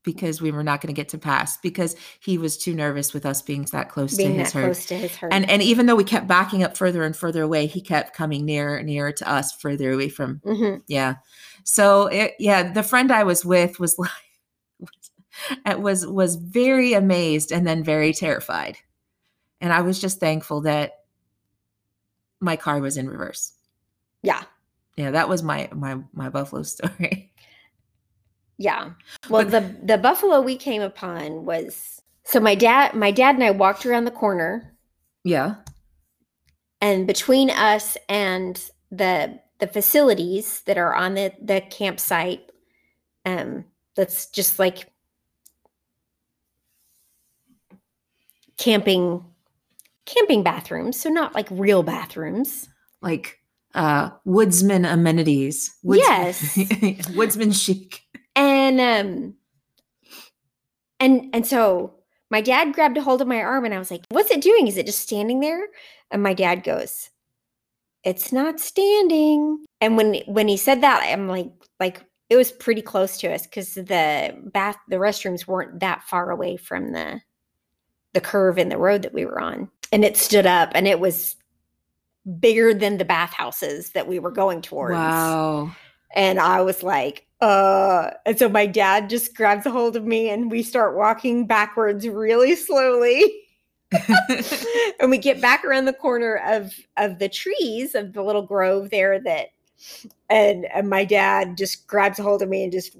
because 0.06 0.42
we 0.42 0.52
were 0.52 0.64
not 0.64 0.80
going 0.80 0.94
to 0.94 1.00
get 1.00 1.10
to 1.10 1.18
pass 1.18 1.58
because 1.58 1.96
he 2.20 2.38
was 2.38 2.58
too 2.58 2.74
nervous 2.74 3.14
with 3.14 3.26
us 3.26 3.42
being 3.42 3.64
that 3.72 3.90
close 3.90 4.16
Being 4.16 4.34
to 4.34 4.38
that 4.38 4.44
his 4.44 4.54
herd. 4.54 4.64
close 4.66 4.86
to 4.86 4.96
his 4.96 5.16
herd. 5.16 5.34
And 5.34 5.50
and 5.50 5.62
even 5.62 5.88
though 5.88 5.96
we 5.96 6.04
kept 6.04 6.28
backing 6.28 6.64
up 6.64 6.78
further 6.78 7.04
and 7.04 7.16
further 7.16 7.42
away, 7.42 7.66
he 7.66 7.82
kept 7.82 8.16
coming 8.16 8.46
nearer 8.46 8.76
and 8.78 8.86
nearer 8.86 9.12
to 9.12 9.30
us, 9.30 9.52
further 9.52 9.92
away 9.92 10.08
from. 10.10 10.40
Mhm. 10.46 10.82
Yeah. 10.88 11.16
So 11.64 12.08
it, 12.08 12.36
yeah, 12.40 12.72
the 12.72 12.84
friend 12.84 13.12
I 13.12 13.24
was 13.24 13.44
with 13.44 13.80
was 13.80 13.98
like, 14.00 14.12
it 15.66 15.80
was 15.82 16.06
was 16.08 16.36
very 16.36 16.94
amazed 16.94 17.52
and 17.52 17.66
then 17.68 17.84
very 17.84 18.14
terrified, 18.14 18.78
and 19.60 19.74
I 19.74 19.82
was 19.82 20.00
just 20.00 20.20
thankful 20.20 20.62
that 20.62 20.92
my 22.40 22.56
car 22.56 22.80
was 22.80 22.98
in 22.98 23.10
reverse. 23.10 23.54
Yeah. 24.22 24.44
Yeah, 24.98 25.12
that 25.12 25.28
was 25.28 25.44
my 25.44 25.68
my 25.74 25.98
my 26.14 26.30
buffalo 26.30 26.64
story. 26.76 27.34
Yeah. 28.58 28.92
Well, 29.30 29.44
But- 29.46 29.52
the 29.52 29.86
the 29.86 29.98
buffalo 29.98 30.42
we 30.42 30.56
came 30.58 30.82
upon 30.82 31.46
was 31.46 32.02
so 32.24 32.40
my 32.40 32.56
dad 32.56 32.94
my 32.94 33.12
dad 33.12 33.36
and 33.36 33.44
I 33.44 33.52
walked 33.52 33.86
around 33.86 34.06
the 34.06 34.12
corner 34.12 34.74
Yeah. 35.24 35.56
and 36.82 37.06
between 37.08 37.50
us 37.50 37.98
and 38.10 38.60
the 38.92 39.40
the 39.60 39.68
facilities 39.68 40.62
that 40.62 40.78
are 40.78 40.96
on 40.96 41.16
the 41.16 41.34
the 41.42 41.62
campsite 41.70 42.50
um 43.26 43.66
that's 43.96 44.28
just 44.32 44.60
like 44.60 44.92
camping 48.58 49.24
camping 50.06 50.44
bathrooms 50.44 51.00
so 51.00 51.10
not 51.10 51.34
like 51.36 51.48
real 51.52 51.84
bathrooms 51.84 52.70
Like 53.02 53.40
uh 53.74 54.12
woodsman 54.24 54.86
amenities. 54.86 55.76
Yes. 55.84 56.58
woodsman 57.16 57.52
chic. 57.52 58.02
And 58.66 58.82
um 58.82 59.34
and 61.00 61.30
and 61.34 61.46
so 61.46 61.94
my 62.30 62.42
dad 62.42 62.74
grabbed 62.74 62.98
a 62.98 63.02
hold 63.02 63.22
of 63.22 63.28
my 63.28 63.42
arm 63.42 63.66
and 63.66 63.74
i 63.74 63.80
was 63.80 63.92
like 63.92 64.04
what's 64.10 64.32
it 64.32 64.42
doing 64.42 64.68
is 64.68 64.78
it 64.78 64.86
just 64.86 65.00
standing 65.00 65.40
there 65.40 65.68
and 66.12 66.24
my 66.24 66.34
dad 66.34 66.64
goes 66.64 67.10
it's 68.06 68.32
not 68.32 68.60
standing. 68.60 69.66
And 69.82 69.98
when 69.98 70.16
when 70.28 70.48
he 70.48 70.56
said 70.56 70.82
that, 70.82 71.04
I'm 71.04 71.28
like 71.28 71.52
like 71.80 72.06
it 72.30 72.38
was 72.38 72.52
pretty 72.52 72.82
close 72.82 73.18
to 73.18 73.34
us 73.34 73.46
because 73.46 73.74
the 73.74 74.34
bath 74.54 74.78
the 74.88 74.98
restrooms 74.98 75.48
weren't 75.48 75.80
that 75.80 76.04
far 76.04 76.30
away 76.30 76.56
from 76.56 76.94
the 76.94 77.20
the 78.14 78.22
curve 78.22 78.58
in 78.58 78.70
the 78.70 78.78
road 78.78 79.02
that 79.02 79.14
we 79.14 79.26
were 79.26 79.42
on. 79.42 79.70
And 79.92 80.06
it 80.06 80.16
stood 80.16 80.46
up 80.46 80.70
and 80.74 80.88
it 80.88 81.00
was 81.00 81.36
bigger 82.40 82.74
than 82.74 82.98
the 82.98 83.06
bathhouses 83.06 83.92
that 83.92 84.08
we 84.08 84.20
were 84.20 84.32
going 84.32 84.62
towards. 84.62 84.94
Wow. 84.94 85.76
And 86.16 86.40
I 86.40 86.62
was 86.62 86.82
like, 86.82 87.25
uh, 87.42 88.12
and 88.26 88.38
so 88.40 88.48
my 88.50 88.66
dad 88.66 89.10
just 89.10 89.36
grabs 89.36 89.66
a 89.66 89.72
hold 89.72 89.96
of 89.96 90.06
me 90.06 90.30
and 90.30 90.50
we 90.50 90.64
start 90.64 90.96
walking 90.96 91.46
backwards 91.46 92.08
really 92.08 92.56
slowly. 92.56 93.42
and 95.00 95.10
we 95.12 95.18
get 95.18 95.40
back 95.40 95.64
around 95.64 95.86
the 95.86 95.94
corner 95.94 96.38
of 96.48 96.74
of 96.98 97.20
the 97.20 97.30
trees 97.30 97.94
of 97.94 98.14
the 98.14 98.24
little 98.24 98.42
grove 98.42 98.90
there 98.90 99.20
that 99.20 99.50
and, 100.30 100.66
and 100.74 100.90
my 100.90 101.06
dad 101.06 101.56
just 101.56 101.86
grabs 101.88 102.18
a 102.18 102.24
hold 102.24 102.42
of 102.42 102.50
me 102.50 102.64
and 102.64 102.72
just 102.72 102.98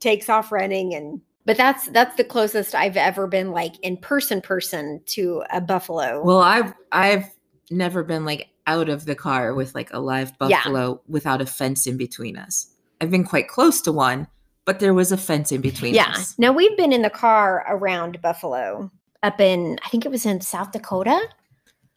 takes 0.00 0.28
off 0.28 0.50
running 0.50 0.94
and 0.94 1.20
but 1.44 1.56
that's 1.56 1.88
that's 1.88 2.16
the 2.16 2.24
closest 2.24 2.74
I've 2.74 2.96
ever 2.96 3.26
been 3.26 3.50
like 3.50 3.78
in 3.80 3.96
person 3.96 4.40
person 4.40 5.00
to 5.06 5.42
a 5.50 5.60
buffalo. 5.60 6.22
Well, 6.22 6.40
I've 6.40 6.72
I've 6.92 7.26
never 7.70 8.02
been 8.04 8.24
like 8.24 8.48
out 8.66 8.88
of 8.88 9.04
the 9.04 9.14
car 9.14 9.54
with 9.54 9.74
like 9.74 9.92
a 9.92 9.98
live 9.98 10.32
Yeah. 10.40 10.58
buffalo 10.62 11.00
without 11.08 11.40
a 11.40 11.46
fence 11.46 11.86
in 11.86 11.96
between 11.96 12.36
us. 12.36 12.70
I've 13.00 13.10
been 13.10 13.24
quite 13.24 13.48
close 13.48 13.80
to 13.82 13.92
one, 13.92 14.26
but 14.64 14.80
there 14.80 14.94
was 14.94 15.12
a 15.12 15.16
fence 15.16 15.52
in 15.52 15.60
between 15.60 15.94
yeah. 15.94 16.10
us. 16.10 16.38
Now 16.38 16.52
we've 16.52 16.76
been 16.76 16.92
in 16.92 17.02
the 17.02 17.10
car 17.10 17.64
around 17.68 18.20
buffalo 18.22 18.90
up 19.22 19.40
in 19.40 19.78
I 19.84 19.88
think 19.88 20.04
it 20.04 20.10
was 20.10 20.26
in 20.26 20.40
South 20.40 20.72
Dakota. 20.72 21.20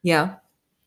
Yeah. 0.02 0.36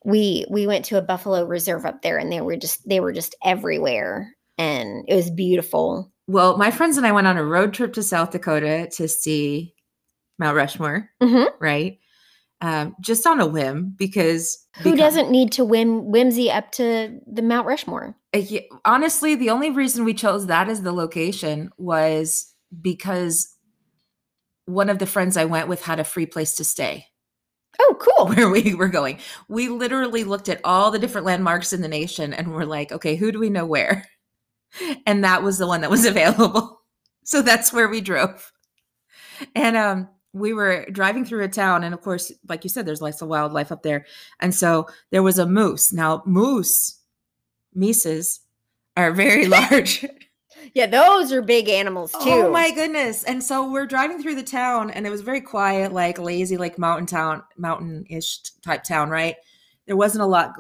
We 0.05 0.47
we 0.51 0.67
went 0.67 0.85
to 0.87 0.99
a 0.99 1.03
buffalo 1.03 1.45
reserve 1.45 1.85
up 1.85 2.03
there 2.03 2.19
and 2.19 2.31
they 2.31 2.41
were 2.41 2.57
just 2.57 2.87
they 2.89 3.01
were 3.01 3.13
just 3.13 3.35
everywhere 3.45 4.33
and 4.59 5.05
it 5.09 5.15
was 5.15 5.31
beautiful. 5.31 6.13
Well, 6.29 6.57
my 6.57 6.71
friends 6.71 6.97
and 6.97 7.07
I 7.07 7.13
went 7.13 7.27
on 7.27 7.37
a 7.37 7.45
road 7.45 7.73
trip 7.75 7.93
to 7.95 8.03
South 8.03 8.31
Dakota 8.31 8.89
to 8.97 9.07
see 9.09 9.75
Mount 10.39 10.57
Rushmore, 10.57 11.09
Mhm. 11.23 11.49
right? 11.61 11.99
Um, 12.61 12.97
just 13.01 13.27
on 13.27 13.41
a 13.41 13.47
whim 13.47 13.95
because 13.97 14.59
Who 14.79 14.93
because- 14.93 14.99
doesn't 15.15 15.31
need 15.31 15.53
to 15.53 15.65
whim 15.65 16.11
whimsy 16.11 16.51
up 16.51 16.73
to 16.73 17.21
the 17.27 17.43
Mount 17.43 17.67
Rushmore? 17.67 18.17
Uh, 18.37 18.77
honestly, 18.85 19.35
the 19.35 19.51
only 19.51 19.71
reason 19.71 20.05
we 20.05 20.15
chose 20.15 20.47
that 20.47 20.69
as 20.69 20.83
the 20.83 20.93
location 20.93 21.71
was 21.79 22.53
because 22.81 23.55
one 24.67 24.91
of 24.91 24.99
the 24.99 25.07
friends 25.07 25.37
I 25.37 25.45
went 25.45 25.69
with 25.69 25.83
had 25.83 26.01
a 26.01 26.05
free 26.05 26.27
place 26.27 26.55
to 26.57 26.65
stay 26.65 27.07
Oh, 27.81 27.97
cool. 28.01 28.29
where 28.35 28.49
we 28.49 28.75
were 28.75 28.89
going. 28.89 29.19
We 29.49 29.69
literally 29.69 30.25
looked 30.25 30.49
at 30.49 30.61
all 30.65 30.91
the 30.91 30.99
different 30.99 31.27
landmarks 31.27 31.73
in 31.73 31.83
the 31.83 31.89
nation 31.89 32.33
and 32.33 32.53
we're 32.53 32.65
like, 32.65 32.93
okay, 32.93 33.17
who 33.17 33.33
do 33.33 33.39
we 33.39 33.51
know 33.51 33.67
where? 33.67 34.07
And 35.07 35.25
that 35.25 35.43
was 35.43 35.57
the 35.57 35.67
one 35.67 35.81
that 35.83 35.91
was 35.91 36.05
available. 36.05 36.83
So 37.25 37.41
that's 37.41 37.73
where 37.73 37.89
we 37.89 38.03
drove. 38.03 38.53
And 39.55 39.75
um 39.75 40.09
we 40.35 40.53
were 40.53 40.85
driving 40.93 41.25
through 41.25 41.45
a 41.45 41.49
town 41.49 41.83
and 41.83 41.95
of 41.95 42.03
course, 42.03 42.31
like 42.47 42.63
you 42.63 42.69
said 42.69 42.85
there's 42.85 43.01
lots 43.01 43.23
of 43.23 43.29
wildlife 43.29 43.73
up 43.73 43.83
there. 43.83 44.05
And 44.41 44.55
so 44.55 44.87
there 45.13 45.23
was 45.23 45.39
a 45.39 45.47
moose. 45.47 45.95
Now, 45.95 46.23
moose 46.27 46.96
mises 47.77 48.41
are 48.97 49.13
very 49.13 49.47
large. 49.49 50.05
Yeah, 50.75 50.87
those 50.87 51.33
are 51.33 51.43
big 51.43 51.69
animals 51.69 52.13
too. 52.13 52.19
Oh 52.25 52.51
my 52.51 52.71
goodness. 52.71 53.23
And 53.25 53.43
so 53.43 53.71
we're 53.71 53.87
driving 53.87 54.21
through 54.21 54.35
the 54.35 54.43
town 54.43 54.91
and 54.91 55.07
it 55.07 55.11
was 55.11 55.21
very 55.21 55.41
quiet, 55.41 55.93
like 55.93 56.19
lazy, 56.19 56.57
like 56.57 56.79
mountain 56.79 57.07
town, 57.07 57.43
mountain-ish 57.57 58.43
type 58.63 58.83
town, 58.83 59.11
right? 59.11 59.37
There 59.87 59.97
wasn't 59.97 60.23
a 60.23 60.27
lot 60.27 60.55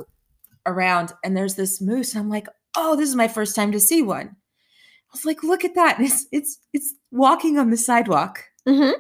around. 0.65 1.13
And 1.25 1.37
there's 1.37 1.55
this 1.55 1.81
moose. 1.81 2.15
And 2.15 2.23
I'm 2.23 2.31
like, 2.31 2.47
oh, 2.77 2.95
this 2.97 3.09
is 3.09 3.17
my 3.17 3.29
first 3.29 3.57
time 3.57 3.73
to 3.73 3.81
see 3.81 4.03
one. 4.03 4.29
I 4.29 5.13
was 5.13 5.25
like, 5.25 5.43
look 5.43 5.65
at 5.65 5.75
that. 5.75 5.99
And 5.99 6.07
it's 6.07 6.27
it's 6.31 6.59
it's 6.73 6.95
walking 7.11 7.59
on 7.59 7.71
the 7.71 7.77
sidewalk. 7.77 8.45
Mhm. 8.69 8.93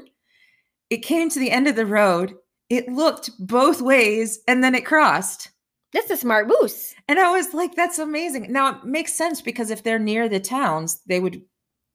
It 0.90 0.99
came 0.99 1.28
to 1.30 1.38
the 1.38 1.50
end 1.50 1.66
of 1.68 1.76
the 1.76 1.87
road. 1.87 2.35
It 2.68 2.88
looked 2.88 3.30
both 3.38 3.80
ways 3.80 4.40
and 4.49 4.62
then 4.64 4.75
it 4.75 4.87
crossed. 4.87 5.50
That's 5.96 6.10
a 6.10 6.16
smart 6.18 6.46
moose. 6.46 6.94
And 7.08 7.18
I 7.18 7.30
was 7.30 7.54
like, 7.54 7.74
that's 7.74 7.98
amazing. 7.98 8.52
Now 8.52 8.76
it 8.76 8.84
makes 8.84 9.14
sense 9.14 9.40
because 9.40 9.70
if 9.70 9.82
they're 9.82 9.98
near 9.98 10.28
the 10.28 10.38
towns, 10.38 11.00
they 11.06 11.20
would, 11.20 11.40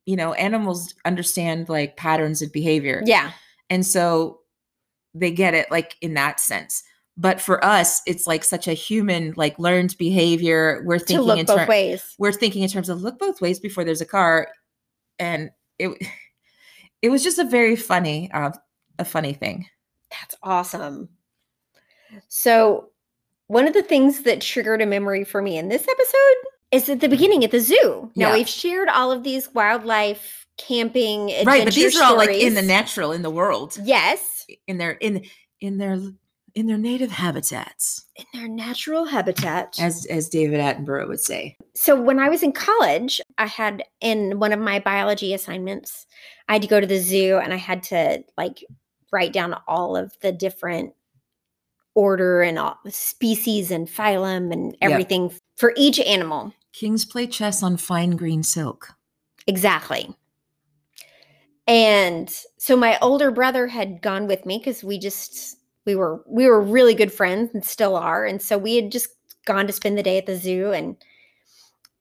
you 0.08 0.16
know, 0.16 0.34
animals 0.34 0.96
understand 1.06 1.70
like 1.70 1.98
patterns 1.98 2.42
of 2.42 2.52
behavior. 2.52 3.04
Yeah. 3.06 3.32
And 3.70 3.86
so 3.86 4.40
they 5.14 5.30
get 5.30 5.54
it 5.54 5.70
like 5.70 5.98
in 6.02 6.16
that 6.16 6.40
sense. 6.40 6.82
But 7.16 7.40
for 7.40 7.64
us, 7.64 8.02
it's 8.08 8.26
like 8.26 8.44
such 8.44 8.68
a 8.68 8.74
human, 8.74 9.36
like 9.36 9.60
learned 9.60 9.96
behavior. 10.00 10.82
We're 10.84 10.98
thinking 10.98 11.38
in 11.38 11.46
both 11.46 11.60
ter- 11.60 11.68
ways. 11.68 12.16
we're 12.18 12.32
thinking 12.32 12.64
in 12.64 12.70
terms 12.70 12.90
of 12.90 13.04
look 13.04 13.20
both 13.20 13.40
ways 13.40 13.60
before 13.60 13.84
there's 13.84 14.02
a 14.02 14.06
car. 14.06 14.48
And 15.20 15.52
it 15.78 15.92
it 17.04 17.10
was 17.10 17.24
just 17.24 17.38
a 17.38 17.44
very 17.44 17.76
funny, 17.76 18.32
uh, 18.32 18.52
a 18.98 19.06
funny 19.06 19.34
thing. 19.34 19.68
That's 20.10 20.36
awesome. 20.42 21.10
So, 22.30 22.91
one 23.52 23.68
of 23.68 23.74
the 23.74 23.84
things 23.84 24.24
that 24.24 24.40
triggered 24.40 24.82
a 24.82 24.86
memory 24.86 25.26
for 25.26 25.42
me 25.42 25.58
in 25.58 25.68
this 25.68 25.86
episode 25.86 26.36
is 26.72 26.88
at 26.88 27.02
the 27.02 27.08
mm-hmm. 27.08 27.12
beginning 27.12 27.44
at 27.44 27.52
the 27.52 27.60
zoo. 27.60 28.10
Now, 28.16 28.30
Yeah. 28.30 28.34
we've 28.36 28.48
shared 28.48 28.88
all 28.88 29.12
of 29.12 29.24
these 29.24 29.54
wildlife 29.54 30.48
camping 30.58 31.28
right, 31.46 31.66
but 31.66 31.74
these 31.74 31.88
adventure 31.88 32.00
are 32.04 32.12
all 32.12 32.18
like 32.18 32.30
in 32.30 32.54
the 32.54 32.62
natural, 32.62 33.12
in 33.12 33.24
the 33.24 33.30
world, 33.30 33.78
Yes, 33.84 34.46
in 34.68 34.78
their 34.78 34.92
in 34.92 35.26
in 35.60 35.78
their 35.80 36.00
in 36.56 36.68
their 36.68 36.78
native 36.78 37.12
habitats. 37.12 38.06
in 38.16 38.26
their 38.34 38.48
natural 38.48 39.04
habitat. 39.06 39.76
as 39.80 40.06
as 40.06 40.30
David 40.30 40.62
Attenborough 40.62 41.10
would 41.10 41.20
say. 41.20 41.58
so 41.76 42.00
when 42.00 42.20
I 42.20 42.30
was 42.30 42.44
in 42.44 42.54
college, 42.54 43.20
I 43.38 43.48
had 43.48 43.84
in 44.00 44.40
one 44.40 44.54
of 44.54 44.60
my 44.60 44.80
biology 44.80 45.34
assignments, 45.34 46.06
I 46.48 46.54
had 46.54 46.62
to 46.62 46.68
go 46.70 46.80
to 46.80 46.88
the 46.88 47.00
zoo 47.00 47.38
and 47.38 47.54
I 47.54 47.58
had 47.58 47.84
to 47.84 48.24
like 48.38 48.64
write 49.12 49.34
down 49.34 49.56
all 49.68 49.98
of 49.98 50.18
the 50.22 50.32
different 50.32 50.94
order 51.96 52.42
and 52.42 52.58
all 52.58 52.78
species 52.90 53.72
and 53.72 53.88
phylum 53.88 54.52
and 54.52 54.72
Yep. 54.82 54.92
everything 54.92 55.34
for 55.58 55.74
each 55.76 56.00
animal. 56.00 56.54
Kings 56.74 57.06
play 57.06 57.28
chess 57.28 57.62
on 57.64 57.78
fine 57.78 58.12
green 58.12 58.44
silk. 58.44 58.94
Exactly. 59.48 60.16
And 61.68 62.30
so 62.58 62.76
my 62.76 62.98
older 63.02 63.32
brother 63.32 63.68
had 63.68 64.02
gone 64.02 64.28
with 64.28 64.46
me 64.46 64.58
because 64.58 64.84
we 64.84 64.98
just 64.98 65.58
we 65.86 65.96
were 65.96 66.24
we 66.28 66.48
were 66.48 66.62
really 66.62 66.94
good 66.94 67.12
friends 67.14 67.52
and 67.54 67.64
still 67.64 67.96
are. 67.96 68.26
And 68.26 68.42
so 68.42 68.58
we 68.58 68.76
had 68.76 68.92
just 68.92 69.10
gone 69.46 69.68
to 69.68 69.74
spend 69.74 69.98
the 69.98 70.04
day 70.04 70.18
at 70.18 70.26
the 70.26 70.36
zoo 70.38 70.72
and 70.72 70.96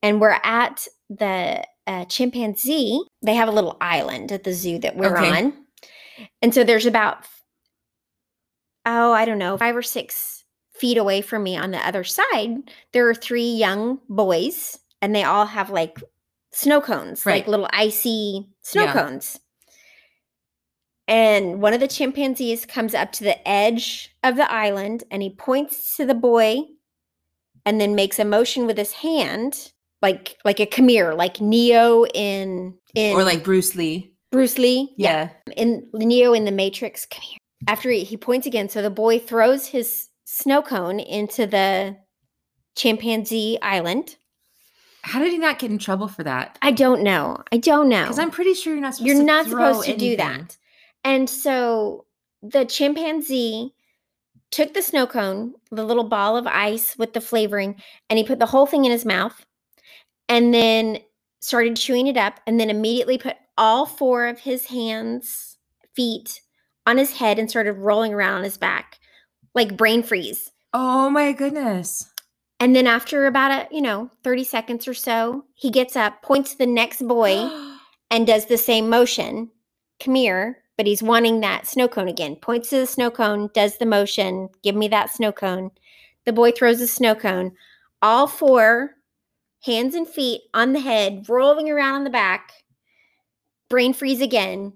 and 0.02 0.20
we're 0.20 0.38
at 0.44 0.86
the 1.10 1.62
uh, 1.86 2.04
chimpanzee. 2.06 3.02
They 3.22 3.34
have 3.34 3.48
a 3.48 3.52
little 3.52 3.76
island 3.80 4.32
at 4.32 4.44
the 4.44 4.52
zoo 4.52 4.78
that 4.78 4.96
we're 4.96 5.16
Okay. 5.16 5.30
on. 5.44 5.52
And 6.42 6.54
so 6.54 6.64
there's 6.64 6.86
about 6.86 7.26
oh, 8.86 9.12
I 9.12 9.24
don't 9.24 9.38
know, 9.38 9.56
five 9.58 9.76
or 9.76 9.82
six 9.82 10.44
feet 10.72 10.96
away 10.96 11.20
from 11.20 11.42
me 11.42 11.56
on 11.56 11.70
the 11.70 11.86
other 11.86 12.04
side, 12.04 12.70
there 12.92 13.08
are 13.08 13.14
three 13.14 13.50
young 13.50 14.00
boys, 14.08 14.78
and 15.02 15.14
they 15.14 15.24
all 15.24 15.46
have 15.46 15.70
like 15.70 16.02
snow 16.52 16.80
cones, 16.80 17.24
like 17.26 17.46
little 17.46 17.68
icy 17.72 18.48
snow 18.62 18.84
Yeah. 18.84 18.92
cones. 18.92 19.38
And 21.06 21.60
one 21.60 21.74
of 21.74 21.80
the 21.80 21.88
chimpanzees 21.88 22.64
comes 22.66 22.94
up 22.94 23.10
to 23.12 23.24
the 23.24 23.48
edge 23.48 24.14
of 24.22 24.36
the 24.36 24.50
island 24.50 25.02
and 25.10 25.22
he 25.22 25.30
points 25.30 25.96
to 25.96 26.06
the 26.06 26.14
boy 26.14 26.60
and 27.66 27.80
then 27.80 27.96
makes 27.96 28.20
a 28.20 28.24
motion 28.24 28.64
with 28.66 28.78
his 28.78 28.92
hand 28.92 29.72
like 30.02 30.38
like 30.44 30.60
a 30.60 30.68
here, 30.72 31.12
like 31.12 31.40
Neo 31.40 32.06
in 32.06 32.74
in 32.94 33.16
or 33.16 33.24
like 33.24 33.44
Bruce 33.44 33.74
Lee. 33.74 34.14
Bruce 34.30 34.56
Lee. 34.56 34.94
Yeah. 34.96 35.30
In 35.56 35.88
Neo 35.92 36.32
in 36.32 36.44
the 36.44 36.52
Matrix, 36.52 37.06
come 37.06 37.22
here. 37.22 37.39
After 37.66 37.90
he, 37.90 38.04
he 38.04 38.16
points 38.16 38.46
again, 38.46 38.68
so 38.68 38.82
the 38.82 38.90
boy 38.90 39.18
throws 39.18 39.66
his 39.66 40.08
snow 40.24 40.62
cone 40.62 41.00
into 41.00 41.46
the 41.46 41.96
chimpanzee 42.76 43.58
island. 43.62 44.16
How 45.02 45.18
did 45.18 45.32
he 45.32 45.38
not 45.38 45.58
get 45.58 45.70
in 45.70 45.78
trouble 45.78 46.08
for 46.08 46.22
that? 46.24 46.58
I 46.62 46.72
don't 46.72 47.02
know. 47.02 47.42
I 47.52 47.58
don't 47.58 47.88
know. 47.88 48.02
Because 48.02 48.18
I'm 48.18 48.30
pretty 48.30 48.54
sure 48.54 48.74
you're 48.74 48.82
not 48.82 48.94
supposed 48.94 49.06
You're 49.08 49.18
to 49.18 49.24
not 49.24 49.46
supposed 49.46 49.84
to 49.86 49.96
do 49.96 50.16
that. 50.16 50.56
And 51.04 51.28
so 51.28 52.06
the 52.42 52.64
chimpanzee 52.64 53.74
took 54.50 54.74
the 54.74 54.82
snow 54.82 55.06
cone, 55.06 55.54
the 55.70 55.84
little 55.84 56.04
ball 56.04 56.36
of 56.36 56.46
ice 56.46 56.98
with 56.98 57.12
the 57.12 57.20
flavoring, 57.20 57.80
and 58.08 58.18
he 58.18 58.24
put 58.24 58.38
the 58.38 58.46
whole 58.46 58.66
thing 58.66 58.84
in 58.84 58.90
his 58.90 59.04
mouth 59.04 59.44
and 60.28 60.52
then 60.52 60.98
started 61.40 61.76
chewing 61.76 62.06
it 62.06 62.16
up 62.16 62.40
and 62.46 62.60
then 62.60 62.68
immediately 62.68 63.16
put 63.16 63.36
all 63.56 63.86
four 63.86 64.26
of 64.26 64.40
his 64.40 64.66
hands, 64.66 65.56
feet 65.94 66.40
on 66.86 66.98
his 66.98 67.12
head 67.12 67.38
and 67.38 67.48
started 67.48 67.74
rolling 67.74 68.14
around 68.14 68.38
on 68.38 68.44
his 68.44 68.58
back 68.58 69.00
like 69.54 69.76
brain 69.76 70.02
freeze. 70.02 70.50
Oh 70.72 71.10
my 71.10 71.32
goodness. 71.32 72.10
And 72.58 72.76
then 72.76 72.86
after 72.86 73.26
about 73.26 73.50
a, 73.50 73.74
you 73.74 73.80
know, 73.80 74.10
30 74.22 74.44
seconds 74.44 74.86
or 74.86 74.94
so, 74.94 75.44
he 75.54 75.70
gets 75.70 75.96
up, 75.96 76.22
points 76.22 76.52
to 76.52 76.58
the 76.58 76.66
next 76.66 77.06
boy 77.06 77.48
and 78.10 78.26
does 78.26 78.46
the 78.46 78.58
same 78.58 78.88
motion. 78.88 79.50
Come 79.98 80.14
here, 80.14 80.58
but 80.76 80.86
he's 80.86 81.02
wanting 81.02 81.40
that 81.40 81.66
snow 81.66 81.88
cone 81.88 82.08
again. 82.08 82.36
Points 82.36 82.70
to 82.70 82.76
the 82.76 82.86
snow 82.86 83.10
cone, 83.10 83.50
does 83.54 83.78
the 83.78 83.86
motion, 83.86 84.48
give 84.62 84.74
me 84.74 84.88
that 84.88 85.10
snow 85.10 85.32
cone. 85.32 85.70
The 86.26 86.32
boy 86.32 86.52
throws 86.52 86.78
the 86.78 86.86
snow 86.86 87.14
cone. 87.14 87.52
all 88.02 88.26
four, 88.26 88.96
hands 89.62 89.94
and 89.94 90.08
feet 90.08 90.42
on 90.54 90.72
the 90.72 90.80
head, 90.80 91.26
rolling 91.28 91.70
around 91.70 91.94
on 91.96 92.04
the 92.04 92.10
back, 92.10 92.52
brain 93.68 93.92
freeze 93.92 94.22
again, 94.22 94.72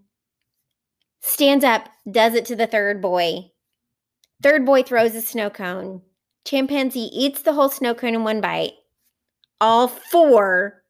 stands 1.25 1.65
up, 1.65 1.89
does 2.11 2.35
it 2.35 2.45
to 2.47 2.55
the 2.55 2.67
third 2.67 3.01
boy. 3.01 3.51
Third 4.43 4.67
boy 4.67 4.83
throws 4.83 5.15
a 5.15 5.23
snow 5.23 5.49
cone. 5.49 6.03
Chimpanzee 6.45 7.09
eats 7.13 7.41
the 7.41 7.55
whole 7.55 7.71
snow 7.71 7.95
cone 7.95 8.15
in 8.15 8.25
one 8.25 8.43
bite. 8.43 8.73
All 9.59 9.89
four 9.89 10.83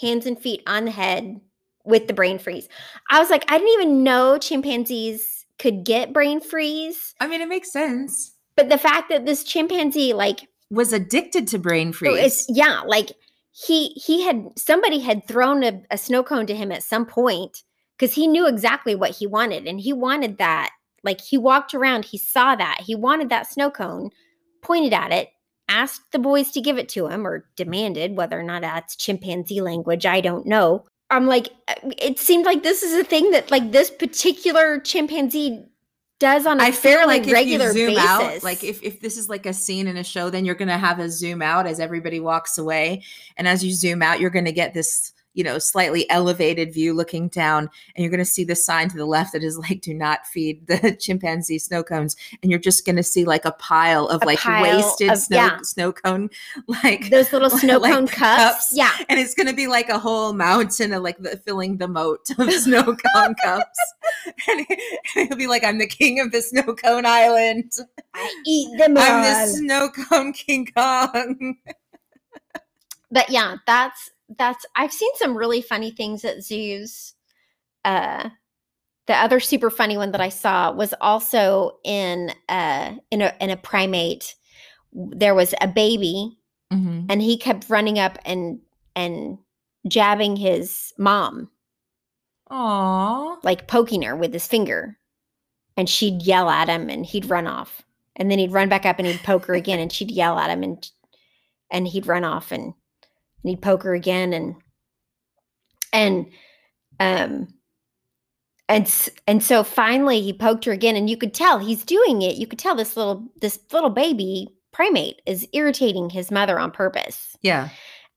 hands 0.00 0.24
and 0.24 0.38
feet 0.38 0.62
on 0.66 0.86
the 0.86 0.90
head 0.90 1.38
with 1.84 2.06
the 2.06 2.14
brain 2.14 2.38
freeze. 2.38 2.66
I 3.10 3.20
was 3.20 3.28
like, 3.28 3.44
I 3.48 3.58
didn't 3.58 3.74
even 3.74 4.02
know 4.02 4.38
chimpanzees 4.38 5.44
could 5.58 5.84
get 5.84 6.14
brain 6.14 6.40
freeze. 6.40 7.14
I 7.20 7.26
mean, 7.26 7.42
it 7.42 7.48
makes 7.48 7.70
sense. 7.70 8.34
But 8.56 8.70
the 8.70 8.78
fact 8.78 9.10
that 9.10 9.26
this 9.26 9.44
chimpanzee, 9.44 10.14
like, 10.14 10.48
Was 10.70 10.94
addicted 10.94 11.46
to 11.48 11.58
brain 11.58 11.88
oh, 11.88 12.14
it's 12.14 12.46
freeze. 12.46 12.56
yeah, 12.56 12.80
like 12.86 13.12
he 13.52 13.88
he 13.88 14.22
had 14.22 14.48
somebody 14.56 15.00
had 15.00 15.28
thrown 15.28 15.62
a, 15.62 15.82
a 15.90 15.98
snow 15.98 16.22
cone 16.22 16.46
to 16.46 16.56
him 16.56 16.72
at 16.72 16.82
some 16.82 17.04
point 17.04 17.62
because 17.96 18.14
he 18.14 18.26
knew 18.26 18.46
exactly 18.46 18.94
what 18.94 19.12
he 19.16 19.26
wanted 19.26 19.66
and 19.66 19.80
he 19.80 19.92
wanted 19.92 20.38
that. 20.38 20.70
Like 21.02 21.20
he 21.20 21.36
walked 21.36 21.74
around, 21.74 22.04
he 22.06 22.18
saw 22.18 22.56
that 22.56 22.82
he 22.84 22.94
wanted 22.94 23.28
that 23.28 23.50
snow 23.50 23.70
cone, 23.70 24.10
pointed 24.62 24.92
at 24.92 25.12
it, 25.12 25.30
asked 25.68 26.12
the 26.12 26.18
boys 26.18 26.50
to 26.52 26.60
give 26.60 26.78
it 26.78 26.88
to 26.90 27.06
him 27.06 27.26
or 27.26 27.46
demanded 27.56 28.16
whether 28.16 28.38
or 28.38 28.42
not 28.42 28.62
that's 28.62 28.96
chimpanzee 28.96 29.60
language. 29.60 30.06
I 30.06 30.20
don't 30.20 30.46
know. 30.46 30.84
I'm 31.10 31.26
like, 31.26 31.48
uh, 31.68 31.74
it 31.98 32.18
seemed 32.18 32.44
like 32.46 32.62
this 32.62 32.82
is 32.82 32.94
a 32.94 33.04
thing 33.04 33.30
that 33.32 33.50
like 33.50 33.72
this 33.72 33.90
particular 33.90 34.80
chimpanzee 34.80 35.64
does 36.18 36.46
on 36.46 36.60
a 36.60 36.64
I 36.64 36.70
feel 36.70 36.92
fairly 36.92 37.18
like 37.18 37.26
if 37.26 37.32
regular 37.32 37.66
you 37.66 37.72
zoom 37.72 37.94
basis. 37.94 38.04
out, 38.04 38.42
like 38.42 38.64
if, 38.64 38.82
if 38.82 39.00
this 39.00 39.18
is 39.18 39.28
like 39.28 39.46
a 39.46 39.52
scene 39.52 39.86
in 39.86 39.96
a 39.96 40.04
show, 40.04 40.30
then 40.30 40.44
you're 40.44 40.54
gonna 40.54 40.78
have 40.78 40.98
a 40.98 41.10
zoom 41.10 41.42
out 41.42 41.66
as 41.66 41.80
everybody 41.80 42.20
walks 42.20 42.56
away. 42.56 43.02
And 43.36 43.46
as 43.46 43.64
you 43.64 43.72
zoom 43.72 44.02
out, 44.02 44.20
you're 44.20 44.30
gonna 44.30 44.52
get 44.52 44.74
this, 44.74 45.12
you 45.34 45.44
know, 45.44 45.58
slightly 45.58 46.08
elevated 46.10 46.72
view 46.72 46.94
looking 46.94 47.28
down, 47.28 47.68
and 47.94 48.02
you're 48.02 48.10
gonna 48.10 48.24
see 48.24 48.44
the 48.44 48.56
sign 48.56 48.88
to 48.88 48.96
the 48.96 49.04
left 49.04 49.32
that 49.32 49.44
is 49.44 49.58
like, 49.58 49.80
do 49.80 49.92
not 49.92 50.26
feed 50.26 50.66
the 50.66 50.96
chimpanzee 51.00 51.58
snow 51.58 51.82
cones. 51.82 52.16
And 52.42 52.50
you're 52.50 52.60
just 52.60 52.86
gonna 52.86 53.02
see 53.02 53.24
like 53.24 53.44
a 53.44 53.52
pile 53.52 54.06
of 54.08 54.22
A 54.22 54.26
like 54.26 54.38
pile 54.38 54.62
wasted 54.62 55.10
of- 55.10 55.18
snow 55.18 55.36
yeah. 55.36 55.58
snow 55.62 55.92
cone, 55.92 56.30
like 56.84 57.10
those 57.10 57.32
little 57.32 57.50
snow 57.58 57.78
like 57.78 57.92
cone 57.92 58.06
cups. 58.06 58.16
cups. 58.16 58.72
Yeah. 58.72 58.92
and 59.08 59.18
it's 59.18 59.34
gonna 59.34 59.52
be 59.52 59.66
like 59.66 59.88
a 59.88 59.98
whole 59.98 60.32
mountain 60.32 60.92
of 60.92 61.02
like 61.02 61.18
the, 61.18 61.36
filling 61.38 61.76
the 61.76 61.88
moat 61.88 62.26
of 62.38 62.50
snow 62.52 62.84
cone 62.84 63.34
cups. 63.42 63.78
And, 64.48 64.66
it, 65.16 65.30
will 65.30 65.36
be 65.36 65.46
like, 65.46 65.64
I'm 65.64 65.78
the 65.78 65.86
king 65.86 66.20
of 66.20 66.32
the 66.32 66.40
snow 66.42 66.74
cone 66.74 67.06
island. 67.06 67.72
I 68.14 68.42
eat 68.46 68.78
them 68.78 68.96
I'm 68.96 69.24
all. 69.24 69.46
the 69.46 69.52
snow 69.52 69.88
cone 69.90 70.32
King 70.32 70.68
Kong. 70.76 71.56
but 73.10 73.28
yeah, 73.30 73.56
that's 73.66 74.10
that's 74.38 74.64
I've 74.76 74.92
seen 74.92 75.10
some 75.16 75.36
really 75.36 75.62
funny 75.62 75.90
things 75.90 76.24
at 76.24 76.42
zoos. 76.42 77.14
Uh 77.84 78.30
the 79.06 79.14
other 79.14 79.38
super 79.40 79.68
funny 79.68 79.96
one 79.98 80.12
that 80.12 80.20
I 80.22 80.30
saw 80.30 80.72
was 80.72 80.94
also 81.00 81.78
in 81.84 82.32
uh 82.48 82.94
in 83.10 83.22
a 83.22 83.34
in 83.40 83.50
a 83.50 83.56
primate. 83.56 84.34
There 84.92 85.34
was 85.34 85.54
a 85.60 85.68
baby 85.68 86.38
Mm-hmm. 86.72 87.06
and 87.10 87.22
he 87.22 87.36
kept 87.36 87.68
running 87.68 87.98
up 88.00 88.18
and 88.24 88.58
and 88.96 89.38
jabbing 89.86 90.34
his 90.34 90.92
mom, 90.98 91.50
Aww. 92.50 93.36
like 93.44 93.68
poking 93.68 94.02
her 94.02 94.16
with 94.16 94.32
his 94.32 94.46
finger. 94.46 94.98
And 95.76 95.88
she'd 95.88 96.22
yell 96.22 96.48
at 96.48 96.68
him 96.68 96.88
and 96.88 97.04
he'd 97.04 97.28
run 97.30 97.46
off. 97.46 97.82
And 98.16 98.30
then 98.30 98.38
he'd 98.38 98.52
run 98.52 98.68
back 98.68 98.86
up 98.86 98.98
and 98.98 99.06
he'd 99.06 99.22
poke 99.22 99.46
her 99.46 99.54
again 99.54 99.78
and 99.78 99.92
she'd 99.92 100.10
yell 100.10 100.38
at 100.38 100.50
him 100.50 100.62
and 100.62 100.90
and 101.70 101.86
he'd 101.86 102.06
run 102.06 102.24
off 102.24 102.50
and, 102.50 102.74
and 103.44 103.50
he'd 103.50 103.62
poke 103.62 103.82
her 103.84 103.94
again 103.94 104.32
and 104.32 104.56
and 105.92 106.26
um 106.98 107.46
and 108.68 109.10
and 109.26 109.42
so 109.42 109.62
finally 109.62 110.20
he 110.22 110.32
poked 110.32 110.64
her 110.64 110.72
again 110.72 110.96
and 110.96 111.08
you 111.10 111.16
could 111.16 111.34
tell 111.34 111.58
he's 111.58 111.84
doing 111.84 112.22
it 112.22 112.36
you 112.36 112.46
could 112.46 112.58
tell 112.58 112.74
this 112.74 112.96
little 112.96 113.28
this 113.40 113.60
little 113.72 113.90
baby 113.90 114.48
primate 114.72 115.20
is 115.26 115.46
irritating 115.52 116.10
his 116.10 116.30
mother 116.30 116.58
on 116.58 116.70
purpose 116.70 117.36
Yeah. 117.42 117.68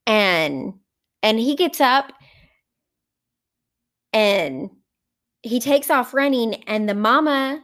and 0.08 0.74
and 1.22 1.38
he 1.40 1.56
gets 1.56 1.82
up 1.82 2.12
and 4.14 4.70
he 5.44 5.60
takes 5.60 5.90
off 5.90 6.14
running 6.14 6.56
and 6.64 6.88
the 6.90 6.96
mama 6.96 7.62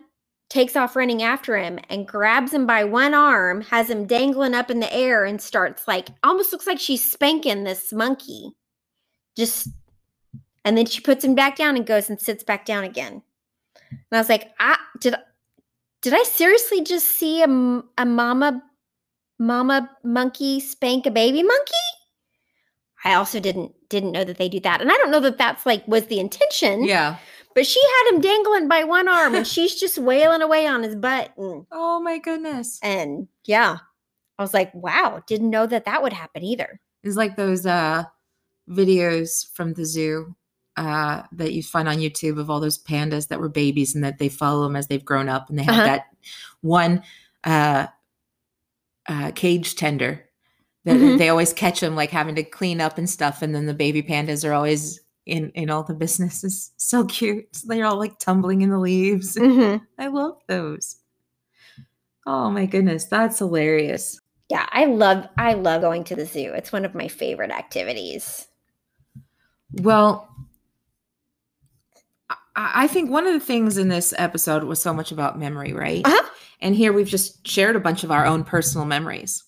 takes 0.50 0.76
off 0.76 0.96
running 0.96 1.24
after 1.24 1.58
him 1.58 1.80
and 1.90 2.08
grabs 2.08 2.54
him 2.54 2.68
by 2.68 2.84
one 2.84 3.14
arm 3.14 3.62
has 3.62 3.90
him 3.90 4.06
dangling 4.06 4.54
up 4.54 4.70
in 4.70 4.80
the 4.80 4.94
air 4.94 5.26
and 5.26 5.42
starts 5.42 5.88
like 5.88 6.10
almost 6.24 6.52
looks 6.52 6.68
like 6.68 6.80
she's 6.80 7.12
spanking 7.12 7.64
this 7.64 7.92
monkey 7.92 8.52
just 9.36 9.68
and 10.64 10.78
then 10.78 10.86
she 10.86 11.02
puts 11.02 11.24
him 11.24 11.36
back 11.36 11.56
down 11.56 11.76
and 11.76 11.86
goes 11.86 12.10
and 12.10 12.20
sits 12.20 12.44
back 12.44 12.66
down 12.66 12.84
again 12.84 13.22
and 13.90 14.00
i 14.12 14.18
was 14.18 14.30
like 14.30 14.52
i 14.60 14.78
did 15.00 15.16
did 16.02 16.14
i 16.14 16.24
seriously 16.24 16.84
just 16.84 17.08
see 17.08 17.42
a, 17.42 17.48
a 17.98 18.06
mama 18.06 18.62
mama 19.40 19.90
monkey 20.04 20.60
spank 20.60 21.06
a 21.06 21.12
baby 21.12 21.42
monkey 21.42 21.74
I 23.04 23.16
also 23.16 23.40
didn't 23.40 23.74
didn't 23.90 24.12
know 24.12 24.24
that 24.24 24.38
they 24.38 24.50
do 24.50 24.60
that. 24.62 24.82
And 24.82 24.92
I 24.92 24.96
don't 24.96 25.12
know 25.12 25.20
that 25.20 25.38
that's 25.38 25.66
like 25.66 25.88
was 25.88 26.06
the 26.06 26.20
intention. 26.20 26.86
Yeah. 26.86 27.18
But 27.56 27.66
she 27.68 27.80
had 27.82 28.14
him 28.16 28.22
dangling 28.22 28.68
by 28.68 28.84
one 28.84 29.08
arm 29.08 29.36
and 29.36 29.46
she's 29.48 29.76
just 29.76 29.98
wailing 29.98 30.42
away 30.42 30.66
on 30.68 30.82
his 30.84 30.96
butt 30.96 31.32
and 31.38 31.66
Oh 31.72 32.00
my 32.02 32.18
goodness. 32.18 32.80
and 32.82 33.28
yeah. 33.46 33.78
I 34.40 34.42
was 34.42 34.54
like, 34.54 34.74
"Wow, 34.74 35.22
didn't 35.28 35.52
know 35.52 35.68
that 35.68 35.86
that 35.86 36.02
would 36.02 36.14
happen 36.14 36.44
either." 36.44 36.80
It's 37.04 37.16
like 37.16 37.36
those 37.36 37.66
uh 37.66 38.04
videos 38.70 39.46
from 39.54 39.74
the 39.74 39.86
zoo 39.86 40.36
uh 40.78 41.22
that 41.34 41.54
you 41.54 41.62
find 41.62 41.88
on 41.88 41.98
YouTube 41.98 42.40
of 42.40 42.50
all 42.50 42.60
those 42.60 42.82
pandas 42.82 43.28
that 43.28 43.40
were 43.40 43.50
babies 43.50 43.94
and 43.94 44.04
that 44.04 44.18
they 44.18 44.30
follow 44.30 44.64
them 44.64 44.76
as 44.76 44.88
they've 44.88 45.06
grown 45.06 45.30
up 45.30 45.50
and 45.50 45.60
they 45.60 45.64
have 45.64 45.76
Uh-huh. 45.76 45.86
that 45.86 46.06
one 46.62 47.04
uh 47.44 47.88
uh 49.08 49.32
cage 49.36 49.76
tender 49.76 50.28
that 50.86 50.96
Mhm. 50.98 51.18
they 51.18 51.30
always 51.30 51.54
catch 51.54 51.80
them 51.82 51.96
like 51.96 52.10
having 52.10 52.36
to 52.36 52.44
clean 52.44 52.82
up 52.82 52.98
and 52.98 53.10
stuff 53.10 53.42
and 53.42 53.54
then 53.54 53.66
the 53.68 53.74
baby 53.74 54.02
pandas 54.02 54.44
are 54.48 54.54
always 54.54 55.00
in 55.26 55.50
in 55.52 55.70
all 55.70 55.84
the 55.84 55.94
businesses 55.94 56.72
so 56.78 57.06
cute 57.06 57.48
they're 57.66 57.86
all 57.86 57.98
like 57.98 58.20
tumbling 58.20 58.62
in 58.62 58.70
the 58.70 58.78
leaves 58.78 59.36
Mhm. 59.38 59.82
I 59.98 60.08
love 60.08 60.38
those. 60.48 60.98
Oh 62.26 62.50
my 62.50 62.66
goodness, 62.66 63.06
that's 63.06 63.40
hilarious. 63.40 64.20
Yeah, 64.50 64.66
I 64.72 64.86
love 64.86 65.28
I 65.38 65.54
love 65.54 65.82
going 65.82 66.04
to 66.06 66.16
the 66.16 66.26
zoo. 66.26 66.54
It's 66.54 66.72
one 66.72 66.86
of 66.86 66.96
my 66.96 67.08
favorite 67.08 67.52
activities. 67.52 68.48
Well, 69.82 70.30
I, 72.56 72.84
I 72.84 72.88
think 72.88 73.10
one 73.10 73.28
of 73.28 73.34
the 73.34 73.40
things 73.40 73.78
in 73.78 73.90
this 73.90 74.14
episode 74.18 74.64
was 74.64 74.80
so 74.82 74.94
much 74.94 75.12
about 75.12 75.40
memory, 75.40 75.74
right? 75.74 76.06
Uh-huh. 76.06 76.30
And 76.62 76.76
here 76.76 76.94
we've 76.94 77.08
just 77.08 77.46
shared 77.48 77.76
a 77.76 77.80
bunch 77.80 78.04
of 78.04 78.12
our 78.12 78.26
own 78.26 78.44
personal 78.44 78.86
memories. 78.86 79.44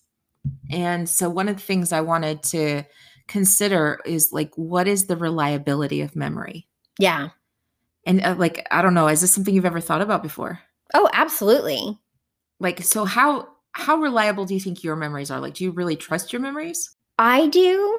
And 0.70 1.08
so 1.08 1.30
one 1.30 1.48
of 1.48 1.56
the 1.56 1.62
things 1.62 1.92
I 1.92 2.00
wanted 2.02 2.42
to 2.44 2.82
consider 3.28 4.00
is 4.04 4.32
like, 4.32 4.52
what 4.56 4.86
is 4.88 5.06
the 5.06 5.16
reliability 5.16 6.00
of 6.00 6.16
memory? 6.16 6.68
Yeah. 6.98 7.30
And 8.04 8.22
uh, 8.24 8.34
like, 8.38 8.66
I 8.70 8.82
don't 8.82 8.94
know, 8.94 9.08
is 9.08 9.20
this 9.20 9.32
something 9.32 9.54
you've 9.54 9.64
ever 9.66 9.80
thought 9.80 10.00
about 10.02 10.22
before? 10.22 10.60
Oh, 10.94 11.08
absolutely. 11.12 11.98
Like, 12.60 12.82
so 12.82 13.04
how 13.04 13.48
how 13.72 13.96
reliable 13.96 14.46
do 14.46 14.54
you 14.54 14.60
think 14.60 14.82
your 14.82 14.96
memories 14.96 15.30
are? 15.30 15.40
Like, 15.40 15.54
do 15.54 15.64
you 15.64 15.70
really 15.70 15.96
trust 15.96 16.32
your 16.32 16.40
memories? 16.40 16.94
I 17.18 17.48
do 17.48 17.98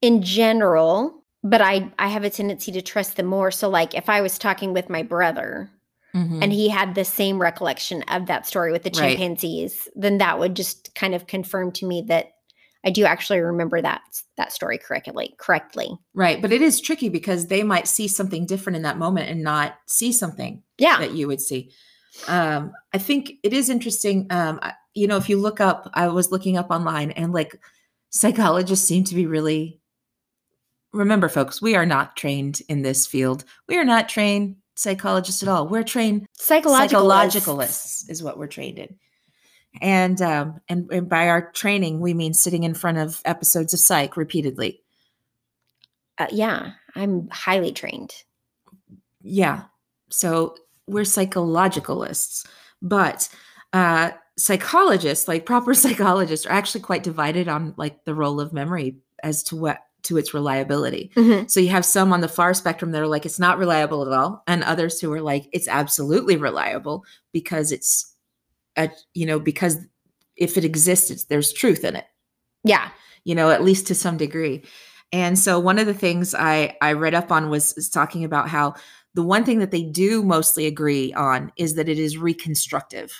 in 0.00 0.22
general, 0.22 1.24
but 1.44 1.60
I 1.60 1.92
I 1.98 2.08
have 2.08 2.24
a 2.24 2.30
tendency 2.30 2.72
to 2.72 2.80
trust 2.82 3.16
them 3.16 3.26
more. 3.26 3.50
So 3.50 3.68
like 3.68 3.94
if 3.94 4.08
I 4.08 4.20
was 4.22 4.38
talking 4.38 4.72
with 4.72 4.88
my 4.88 5.02
brother 5.02 5.70
Mhm. 6.14 6.42
and 6.42 6.52
he 6.52 6.68
had 6.68 6.94
the 6.94 7.04
same 7.04 7.40
recollection 7.40 8.02
of 8.04 8.26
that 8.26 8.46
story 8.46 8.70
with 8.70 8.82
the 8.84 8.90
Right. 8.90 9.16
chimpanzees, 9.16 9.88
then 9.96 10.18
that 10.18 10.38
would 10.38 10.54
just 10.54 10.94
kind 10.94 11.14
of 11.14 11.26
confirm 11.26 11.72
to 11.72 11.86
me 11.86 12.02
that 12.08 12.32
I 12.84 12.90
do 12.90 13.04
actually 13.04 13.40
remember 13.40 13.80
that 13.80 14.02
that 14.36 14.52
story 14.52 14.78
correctly. 14.78 15.34
Correctly, 15.38 15.88
Right. 16.14 16.42
But 16.42 16.52
it 16.52 16.62
is 16.62 16.80
tricky 16.80 17.08
because 17.08 17.46
they 17.46 17.62
might 17.62 17.86
see 17.86 18.08
something 18.08 18.46
different 18.46 18.76
in 18.76 18.82
that 18.82 18.98
moment 18.98 19.28
and 19.28 19.42
not 19.42 19.76
see 19.86 20.12
something 20.12 20.62
yeah, 20.78 20.98
that 20.98 21.12
you 21.12 21.28
would 21.28 21.40
see. 21.40 21.70
Um, 22.28 22.72
I 22.92 22.98
think 22.98 23.34
it 23.42 23.52
is 23.52 23.70
interesting. 23.70 24.26
Um, 24.30 24.60
you 24.94 25.06
know, 25.06 25.16
if 25.16 25.28
you 25.28 25.38
look 25.38 25.60
up, 25.60 25.90
I 25.94 26.08
was 26.08 26.30
looking 26.30 26.56
up 26.56 26.70
online 26.70 27.12
and 27.12 27.32
like 27.32 27.58
psychologists 28.10 28.86
seem 28.86 29.04
to 29.04 29.14
be 29.14 29.26
really, 29.26 29.80
remember, 30.92 31.28
folks, 31.28 31.62
we 31.62 31.74
are 31.76 31.86
not 31.86 32.16
trained 32.16 32.60
in 32.68 32.82
this 32.82 33.06
field. 33.06 33.44
We 33.68 33.78
are 33.78 33.84
not 33.84 34.08
trained 34.08 34.56
psychologists 34.74 35.42
at 35.42 35.48
all. 35.48 35.68
We're 35.68 35.84
trained 35.84 36.26
psychological 36.34 37.08
psychologicalists 37.08 38.10
is 38.10 38.22
what 38.22 38.38
we're 38.38 38.46
trained 38.46 38.78
in. 38.78 38.96
And, 39.80 40.20
um, 40.20 40.60
and 40.68 40.90
and 40.92 41.08
by 41.08 41.28
our 41.28 41.50
training, 41.52 42.00
we 42.00 42.12
mean 42.14 42.34
sitting 42.34 42.64
in 42.64 42.74
front 42.74 42.98
of 42.98 43.22
episodes 43.24 43.72
of 43.72 43.80
Psych 43.80 44.16
repeatedly. 44.16 44.82
Uh, 46.18 46.26
yeah, 46.30 46.72
I'm 46.94 47.28
highly 47.30 47.72
trained. 47.72 48.14
Yeah. 49.22 49.62
So 50.10 50.56
we're 50.86 51.02
psychologicalists. 51.04 52.46
But 52.82 53.28
uh, 53.72 54.10
psychologists, 54.36 55.28
like 55.28 55.46
proper 55.46 55.74
psychologists, 55.74 56.46
are 56.46 56.52
actually 56.52 56.82
quite 56.82 57.02
divided 57.02 57.48
on 57.48 57.74
like 57.76 58.04
the 58.04 58.14
role 58.14 58.40
of 58.40 58.52
memory 58.52 58.96
as 59.22 59.42
to 59.44 59.56
what 59.56 59.78
to 60.02 60.16
its 60.18 60.34
reliability. 60.34 61.12
Mhm. 61.14 61.48
So 61.48 61.60
you 61.60 61.68
have 61.68 61.84
some 61.84 62.12
on 62.12 62.22
the 62.22 62.28
far 62.28 62.54
spectrum 62.54 62.90
that 62.90 63.00
are 63.00 63.06
like 63.06 63.24
it's 63.24 63.38
not 63.38 63.58
reliable 63.58 64.04
at 64.04 64.12
all, 64.12 64.42
and 64.46 64.64
others 64.64 65.00
who 65.00 65.12
are 65.12 65.20
like 65.20 65.48
it's 65.52 65.68
absolutely 65.68 66.36
reliable 66.36 67.04
because 67.32 67.70
it's 67.70 68.11
a 68.76 68.90
you 69.14 69.26
know 69.26 69.38
because 69.38 69.78
if 70.36 70.56
it 70.56 70.64
exists, 70.64 71.24
there's 71.24 71.52
truth 71.52 71.84
in 71.84 71.96
it. 71.96 72.06
Yeah. 72.64 72.90
You 73.24 73.34
know, 73.34 73.50
at 73.50 73.62
least 73.62 73.86
to 73.88 73.94
some 73.94 74.16
degree. 74.16 74.64
And 75.12 75.38
so 75.38 75.58
one 75.58 75.78
of 75.78 75.86
the 75.86 75.94
things 75.94 76.34
I 76.34 76.76
I 76.80 76.92
read 76.92 77.14
up 77.14 77.30
on 77.30 77.50
was, 77.50 77.74
talking 77.92 78.24
about 78.24 78.48
how 78.48 78.74
the 79.14 79.22
one 79.22 79.44
thing 79.44 79.58
that 79.58 79.70
they 79.70 79.82
do 79.82 80.22
mostly 80.22 80.66
agree 80.66 81.12
on 81.12 81.52
is 81.56 81.74
that 81.74 81.88
it 81.88 81.98
is 81.98 82.16
reconstructive, 82.16 83.12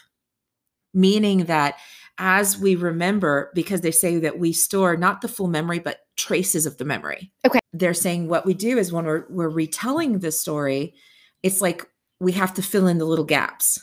meaning 0.94 1.44
that 1.44 1.76
as 2.18 2.58
we 2.58 2.76
remember, 2.76 3.50
because 3.54 3.82
they 3.82 3.90
say 3.90 4.18
that 4.18 4.38
we 4.38 4.52
store 4.52 4.96
not 4.96 5.20
the 5.20 5.28
full 5.28 5.48
memory, 5.48 5.78
but 5.78 6.00
traces 6.16 6.66
of 6.66 6.78
the 6.78 6.84
memory. 6.84 7.30
Okay. 7.46 7.58
They're 7.72 7.94
saying 7.94 8.28
what 8.28 8.46
we 8.46 8.54
do 8.54 8.78
is 8.78 8.92
when 8.92 9.04
we're 9.04 9.26
we're 9.28 9.48
retelling 9.48 10.18
the 10.20 10.32
story, 10.32 10.94
it's 11.42 11.60
like 11.60 11.86
we 12.20 12.32
have 12.32 12.54
to 12.54 12.62
fill 12.62 12.86
in 12.86 12.98
the 12.98 13.04
little 13.04 13.24
gaps, 13.24 13.78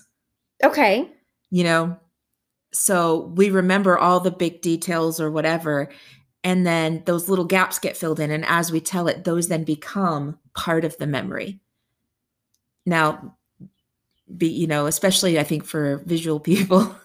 Okay. 0.64 1.12
You 1.52 1.64
know. 1.64 1.98
So 2.72 3.34
we 3.36 3.50
remember 3.50 3.98
all 3.98 4.20
the 4.20 4.32
big 4.32 4.62
details 4.62 5.20
or 5.20 5.32
whatever, 5.32 5.90
and 6.44 6.66
then 6.68 7.04
those 7.06 7.28
little 7.28 7.46
gaps 7.46 7.80
get 7.80 7.98
filled 7.98 8.20
in, 8.20 8.32
and 8.32 8.46
as 8.46 8.72
we 8.72 8.80
tell 8.80 9.08
it, 9.08 9.24
those 9.24 9.48
then 9.48 9.64
become 9.64 10.38
part 10.56 10.86
of 10.86 10.98
the 10.98 11.08
memory. 11.08 11.60
Now, 12.86 13.36
be 14.38 14.48
you 14.48 14.68
know, 14.68 14.86
especially 14.86 15.40
I 15.40 15.44
think 15.44 15.66
for 15.66 15.98
visual 16.06 16.40
people, 16.52 16.96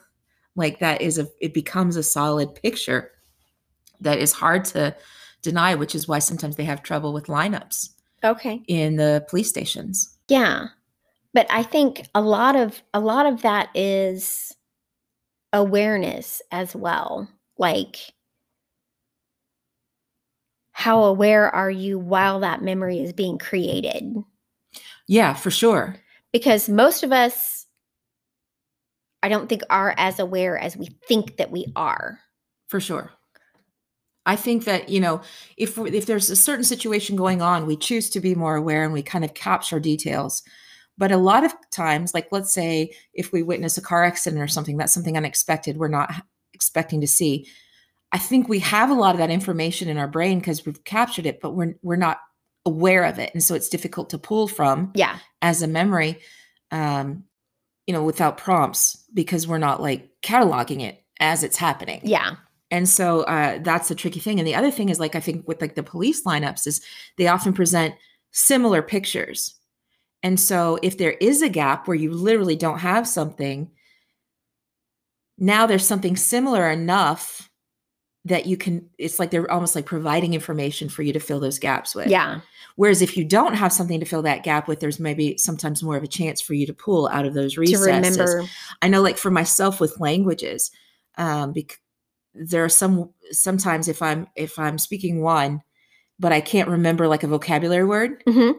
like 0.56 0.80
that 0.80 1.00
is 1.00 1.18
a 1.18 1.28
it 1.40 1.54
becomes 1.54 1.96
a 1.96 2.02
solid 2.02 2.54
picture 2.54 3.10
that 4.00 4.18
is 4.18 4.32
hard 4.32 4.64
to 4.66 4.94
deny, 5.42 5.74
which 5.74 5.94
is 5.94 6.08
why 6.08 6.18
sometimes 6.18 6.56
they 6.56 6.64
have 6.64 6.82
trouble 6.82 7.12
with 7.12 7.26
lineups 7.26 7.90
Okay. 8.22 8.62
in 8.66 8.96
the 8.96 9.24
police 9.28 9.48
stations. 9.48 10.16
Yeah. 10.28 10.68
But 11.34 11.48
I 11.50 11.64
think 11.64 12.06
a 12.14 12.22
lot 12.22 12.56
of 12.56 12.80
a 12.94 13.00
lot 13.00 13.26
of 13.26 13.42
that 13.42 13.68
is 13.74 14.54
awareness 15.52 16.40
as 16.50 16.74
well. 16.74 17.28
Like 17.58 17.96
how 20.70 21.04
aware 21.04 21.48
are 21.54 21.70
you 21.70 21.98
while 21.98 22.40
that 22.40 22.62
memory 22.62 22.98
is 22.98 23.12
being 23.12 23.38
created? 23.38 24.16
Yeah, 25.06 25.34
for 25.34 25.50
sure. 25.50 25.96
Because 26.32 26.68
most 26.68 27.02
of 27.02 27.12
us 27.12 27.66
I 29.22 29.28
don't 29.28 29.48
think 29.48 29.62
are 29.70 29.94
as 29.96 30.18
aware 30.18 30.58
as 30.58 30.76
we 30.76 30.90
think 31.08 31.38
that 31.38 31.50
we 31.50 31.66
are. 31.74 32.20
For 32.68 32.78
sure. 32.78 33.10
I 34.26 34.36
think 34.36 34.64
that, 34.64 34.88
you 34.88 35.00
know, 35.00 35.20
if 35.56 35.78
if 35.78 36.06
there's 36.06 36.30
a 36.30 36.36
certain 36.36 36.64
situation 36.64 37.16
going 37.16 37.42
on, 37.42 37.66
we 37.66 37.76
choose 37.76 38.08
to 38.10 38.20
be 38.20 38.34
more 38.34 38.56
aware 38.56 38.84
and 38.84 38.92
we 38.92 39.02
kind 39.02 39.24
of 39.24 39.34
capture 39.34 39.80
details. 39.80 40.42
But 40.96 41.10
a 41.12 41.16
lot 41.16 41.44
of 41.44 41.52
times, 41.70 42.14
like 42.14 42.28
let's 42.30 42.52
say 42.52 42.94
if 43.14 43.32
we 43.32 43.42
witness 43.42 43.76
a 43.78 43.82
car 43.82 44.04
accident 44.04 44.40
or 44.42 44.46
something, 44.48 44.76
that's 44.76 44.92
something 44.92 45.16
unexpected 45.16 45.76
we're 45.76 45.88
not 45.88 46.12
expecting 46.52 47.00
to 47.00 47.06
see. 47.08 47.48
I 48.12 48.18
think 48.18 48.48
we 48.48 48.60
have 48.60 48.90
a 48.90 48.94
lot 48.94 49.14
of 49.14 49.18
that 49.18 49.30
information 49.30 49.88
in 49.88 49.98
our 49.98 50.06
brain 50.06 50.38
because 50.38 50.64
we've 50.64 50.84
captured 50.84 51.26
it, 51.26 51.40
but 51.40 51.52
we're 51.56 51.74
we're 51.82 51.96
not 51.96 52.18
aware 52.64 53.04
of 53.04 53.18
it. 53.18 53.30
And 53.34 53.42
so 53.42 53.54
it's 53.54 53.68
difficult 53.68 54.10
to 54.10 54.18
pull 54.18 54.46
from 54.48 54.92
Yeah. 54.94 55.18
as 55.42 55.62
a 55.62 55.66
memory 55.68 56.20
um 56.70 57.24
you 57.86 57.92
know 57.92 58.02
without 58.02 58.38
prompts 58.38 59.04
because 59.12 59.46
we're 59.46 59.58
not 59.58 59.82
like 59.82 60.08
cataloging 60.22 60.80
it 60.80 61.04
as 61.20 61.42
it's 61.44 61.58
happening 61.58 62.00
Yeah. 62.02 62.36
and 62.70 62.88
so 62.88 63.20
uh 63.24 63.58
that's 63.62 63.88
the 63.88 63.94
tricky 63.94 64.18
thing 64.18 64.38
and 64.40 64.48
the 64.48 64.54
other 64.54 64.70
thing 64.70 64.88
is 64.88 64.98
like 64.98 65.14
i 65.14 65.20
think 65.20 65.46
with 65.46 65.60
like 65.60 65.74
the 65.74 65.82
police 65.82 66.24
lineups 66.24 66.66
is 66.66 66.80
they 67.18 67.28
often 67.28 67.52
present 67.52 67.94
similar 68.32 68.80
pictures 68.80 69.54
and 70.24 70.40
so 70.40 70.78
if 70.82 70.98
there 70.98 71.12
is 71.12 71.40
a 71.42 71.48
gap 71.48 71.86
where 71.86 71.94
you 71.94 72.10
literally 72.10 72.56
don't 72.56 72.78
have 72.80 73.06
something 73.06 73.70
now 75.38 75.66
there's 75.66 75.86
something 75.86 76.16
similar 76.16 76.68
enough 76.70 77.50
that 78.24 78.46
you 78.46 78.56
can 78.56 78.88
it's 78.98 79.18
like 79.18 79.30
they're 79.30 79.50
almost 79.50 79.74
like 79.76 79.84
providing 79.86 80.32
information 80.34 80.88
for 80.88 81.02
you 81.02 81.12
to 81.12 81.20
fill 81.20 81.38
those 81.40 81.58
gaps 81.58 81.94
with 81.94 82.08
Yeah. 82.08 82.40
Whereas 82.76 83.02
if 83.02 83.16
you 83.16 83.24
don't 83.24 83.54
have 83.54 83.72
something 83.72 84.00
to 84.00 84.06
fill 84.06 84.22
that 84.22 84.42
gap 84.42 84.66
with, 84.66 84.80
there's 84.80 84.98
maybe 84.98 85.36
sometimes 85.38 85.80
more 85.80 85.96
of 85.96 86.02
a 86.02 86.08
chance 86.08 86.40
for 86.40 86.54
you 86.54 86.66
to 86.66 86.74
pull 86.74 87.06
out 87.06 87.24
of 87.24 87.32
those 87.32 87.54
To 87.54 87.60
remember. 87.78 88.44
I 88.82 88.88
know, 88.88 89.00
like 89.00 89.16
for 89.16 89.30
myself 89.30 89.78
with 89.80 90.00
languages, 90.00 90.72
um, 91.16 91.52
bec- 91.52 91.78
there 92.34 92.64
are 92.64 92.68
some 92.68 93.10
sometimes 93.30 93.86
if 93.86 94.02
I'm 94.02 94.26
if 94.34 94.58
I'm 94.58 94.78
speaking 94.78 95.22
one, 95.22 95.62
but 96.18 96.32
I 96.32 96.40
can't 96.40 96.68
remember 96.68 97.06
like 97.06 97.22
a 97.22 97.28
vocabulary 97.28 97.84
word. 97.84 98.24
Mhm. 98.26 98.54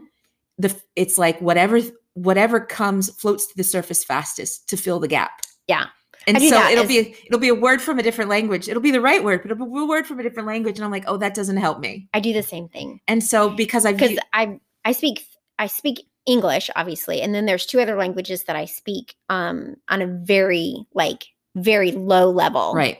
The 0.58 0.76
it's 0.96 1.18
like 1.18 1.40
whatever 1.42 1.82
whatever 2.14 2.60
comes 2.60 3.10
floats 3.16 3.46
to 3.48 3.58
the 3.58 3.64
surface 3.64 4.04
fastest 4.04 4.68
to 4.70 4.78
fill 4.78 5.00
the 5.00 5.08
gap. 5.08 5.42
Yeah. 5.68 5.88
And 6.28 6.42
so 6.42 6.60
it'll 6.70 6.84
as- 6.84 6.88
be 6.88 7.16
it'll 7.26 7.40
be 7.40 7.50
a 7.50 7.56
word 7.56 7.82
from 7.82 8.00
a 8.00 8.04
different 8.04 8.30
language. 8.30 8.68
It'll 8.68 8.82
be 8.82 8.92
the 8.92 9.02
right 9.02 9.24
word, 9.24 9.42
but 9.44 9.52
it'll 9.52 9.68
be 9.68 9.80
a 9.80 9.86
word 9.86 10.08
from 10.08 10.20
a 10.20 10.24
different 10.24 10.48
language, 10.48 10.78
and 10.78 10.86
I'm 10.86 10.92
like, 10.92 11.04
oh, 11.08 11.18
that 11.18 11.36
doesn't 11.36 11.58
help 11.58 11.80
me. 11.80 12.08
I 12.14 12.20
do 12.20 12.34
the 12.34 12.44
same 12.44 12.68
thing. 12.68 13.00
And 13.08 13.24
so 13.24 13.50
because 13.52 13.86
I've 13.86 13.98
because 13.98 14.18
I 14.34 14.92
speak 14.92 15.26
I 15.60 15.68
speak 15.68 16.06
English 16.26 16.70
obviously, 16.76 17.22
and 17.22 17.36
then 17.36 17.46
there's 17.46 17.66
two 17.66 17.80
other 17.80 17.96
languages 17.96 18.46
that 18.46 18.56
I 18.56 18.66
speak 18.66 19.16
um 19.30 19.76
on 19.90 20.02
a 20.02 20.08
very 20.08 20.86
like 20.94 21.26
very 21.56 21.92
low 21.92 22.32
level, 22.32 22.74
right. 22.74 23.00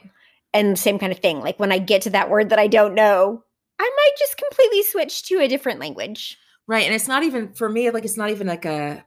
And 0.54 0.78
same 0.78 0.98
kind 0.98 1.12
of 1.12 1.18
thing. 1.18 1.40
Like 1.40 1.58
when 1.58 1.72
I 1.72 1.78
get 1.78 2.02
to 2.02 2.10
that 2.10 2.30
word 2.30 2.50
that 2.50 2.58
I 2.58 2.66
don't 2.68 2.94
know, 2.94 3.42
I 3.78 3.82
might 3.82 4.12
just 4.18 4.36
completely 4.36 4.82
switch 4.84 5.24
to 5.24 5.40
a 5.40 5.48
different 5.48 5.80
language. 5.80 6.38
Right. 6.66 6.84
And 6.84 6.94
it's 6.94 7.08
not 7.08 7.22
even 7.22 7.52
for 7.54 7.68
me, 7.68 7.90
like 7.90 8.04
it's 8.04 8.16
not 8.16 8.30
even 8.30 8.46
like 8.46 8.64
a 8.64 9.04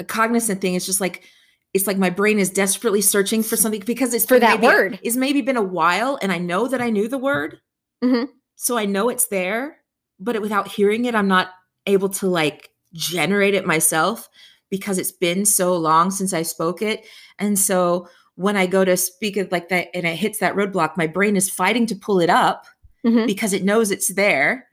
a 0.00 0.04
cognizant 0.04 0.60
thing. 0.60 0.74
It's 0.74 0.86
just 0.86 1.00
like 1.00 1.24
it's 1.72 1.86
like 1.86 1.98
my 1.98 2.10
brain 2.10 2.38
is 2.38 2.50
desperately 2.50 3.00
searching 3.00 3.42
for 3.42 3.56
something 3.56 3.82
because 3.84 4.14
it's 4.14 4.24
For 4.24 4.38
that 4.38 4.60
maybe- 4.60 4.66
word. 4.72 5.00
It's 5.02 5.16
maybe 5.16 5.40
been 5.40 5.56
a 5.56 5.62
while 5.62 6.18
and 6.22 6.30
I 6.30 6.38
know 6.38 6.68
that 6.68 6.80
I 6.80 6.90
knew 6.90 7.08
the 7.08 7.18
word. 7.18 7.60
Mhm. 8.02 8.28
So 8.56 8.76
I 8.78 8.84
know 8.86 9.08
it's 9.08 9.26
there, 9.26 9.78
but 10.20 10.36
it, 10.36 10.42
without 10.42 10.68
hearing 10.68 11.04
it, 11.06 11.14
I'm 11.16 11.26
not 11.28 11.48
able 11.86 12.08
to 12.10 12.28
like 12.28 12.70
generate 12.92 13.54
it 13.54 13.66
myself 13.66 14.28
because 14.70 14.98
it's 14.98 15.10
been 15.12 15.44
so 15.44 15.76
long 15.76 16.10
since 16.12 16.32
I 16.32 16.42
spoke 16.42 16.80
it. 16.82 17.04
And 17.40 17.58
so 17.58 18.08
when 18.36 18.56
I 18.56 18.66
go 18.66 18.84
to 18.84 18.96
speak 18.96 19.36
it 19.36 19.50
like 19.52 19.68
that 19.70 19.88
and 19.94 20.06
it 20.06 20.14
hits 20.16 20.38
that 20.38 20.54
roadblock, 20.54 20.96
my 20.96 21.06
brain 21.08 21.36
is 21.36 21.50
fighting 21.50 21.86
to 21.86 21.96
pull 21.96 22.20
it 22.20 22.30
up 22.30 22.66
Mhm. 23.04 23.26
because 23.26 23.52
it 23.52 23.64
knows 23.64 23.90
it's 23.90 24.08
there, 24.14 24.68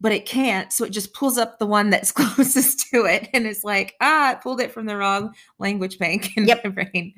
but 0.00 0.12
it 0.12 0.26
can't. 0.26 0.72
So 0.72 0.84
it 0.84 0.90
just 0.90 1.12
pulls 1.12 1.38
up 1.38 1.58
the 1.58 1.66
one 1.66 1.90
that's 1.90 2.12
closest 2.12 2.88
to 2.90 3.04
it. 3.04 3.28
And 3.32 3.46
it's 3.46 3.64
like, 3.64 3.94
ah, 4.00 4.32
it 4.32 4.40
pulled 4.40 4.60
it 4.60 4.72
from 4.72 4.86
the 4.86 4.96
wrong 4.96 5.34
language 5.58 5.98
bank 5.98 6.36
in 6.36 6.46
Yep. 6.46 6.64
my 6.64 6.70
brain. 6.70 7.14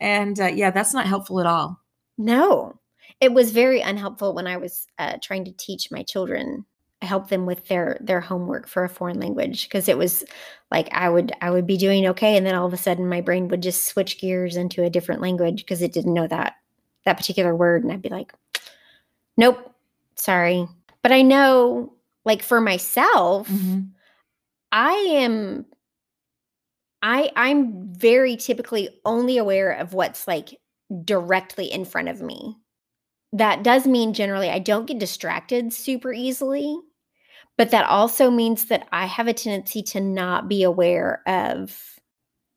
And 0.00 0.38
uh, 0.40 0.46
yeah, 0.46 0.70
that's 0.70 0.94
not 0.94 1.06
helpful 1.06 1.40
at 1.40 1.46
all. 1.46 1.80
No, 2.18 2.78
it 3.20 3.32
was 3.32 3.52
very 3.52 3.80
unhelpful 3.80 4.34
when 4.34 4.46
I 4.46 4.56
was 4.56 4.86
uh, 4.98 5.18
trying 5.22 5.44
to 5.46 5.52
teach 5.52 5.90
my 5.90 6.02
children, 6.02 6.64
help 7.00 7.28
them 7.28 7.46
with 7.46 7.66
their 7.68 7.96
their 8.00 8.20
homework 8.20 8.66
for 8.68 8.82
a 8.84 8.88
foreign 8.88 9.20
language 9.20 9.68
because 9.68 9.88
it 9.88 9.96
was 9.96 10.24
like 10.72 10.88
I 10.92 11.08
would 11.08 11.32
I 11.40 11.50
would 11.50 11.66
be 11.66 11.76
doing 11.76 12.06
okay, 12.08 12.36
and 12.36 12.44
then 12.44 12.56
all 12.56 12.66
of 12.66 12.72
a 12.72 12.76
sudden 12.76 13.08
my 13.08 13.20
brain 13.20 13.48
would 13.48 13.62
just 13.62 13.86
switch 13.86 14.20
gears 14.20 14.56
into 14.56 14.82
a 14.82 14.90
different 14.90 15.20
language 15.22 15.58
because 15.64 15.80
it 15.80 15.92
didn't 15.92 16.14
know 16.14 16.26
that 16.26 16.54
that 17.04 17.16
particular 17.16 17.54
word, 17.54 17.84
and 17.84 17.92
I'd 17.92 18.02
be 18.02 18.08
like, 18.08 18.32
nope, 19.36 19.72
sorry. 20.16 20.66
But 21.02 21.12
I 21.12 21.22
know, 21.22 21.92
like 22.28 22.42
for 22.42 22.60
myself, 22.60 23.48
I 24.70 24.92
am 24.92 25.64
I 27.02 27.30
I'm 27.34 27.92
very 27.94 28.36
typically 28.36 28.90
only 29.04 29.38
aware 29.38 29.72
of 29.72 29.94
what's 29.94 30.28
like 30.28 30.60
directly 31.04 31.72
in 31.72 31.84
front 31.84 32.08
of 32.08 32.20
me. 32.20 32.56
That 33.32 33.62
does 33.62 33.86
mean 33.86 34.12
generally 34.12 34.50
I 34.50 34.58
don't 34.58 34.86
get 34.86 34.98
distracted 34.98 35.72
super 35.72 36.12
easily, 36.12 36.78
but 37.56 37.70
that 37.70 37.86
also 37.86 38.30
means 38.30 38.66
that 38.66 38.86
I 38.92 39.06
have 39.06 39.26
a 39.26 39.32
tendency 39.32 39.82
to 39.84 40.00
not 40.00 40.48
be 40.48 40.62
aware 40.62 41.22
of 41.26 41.98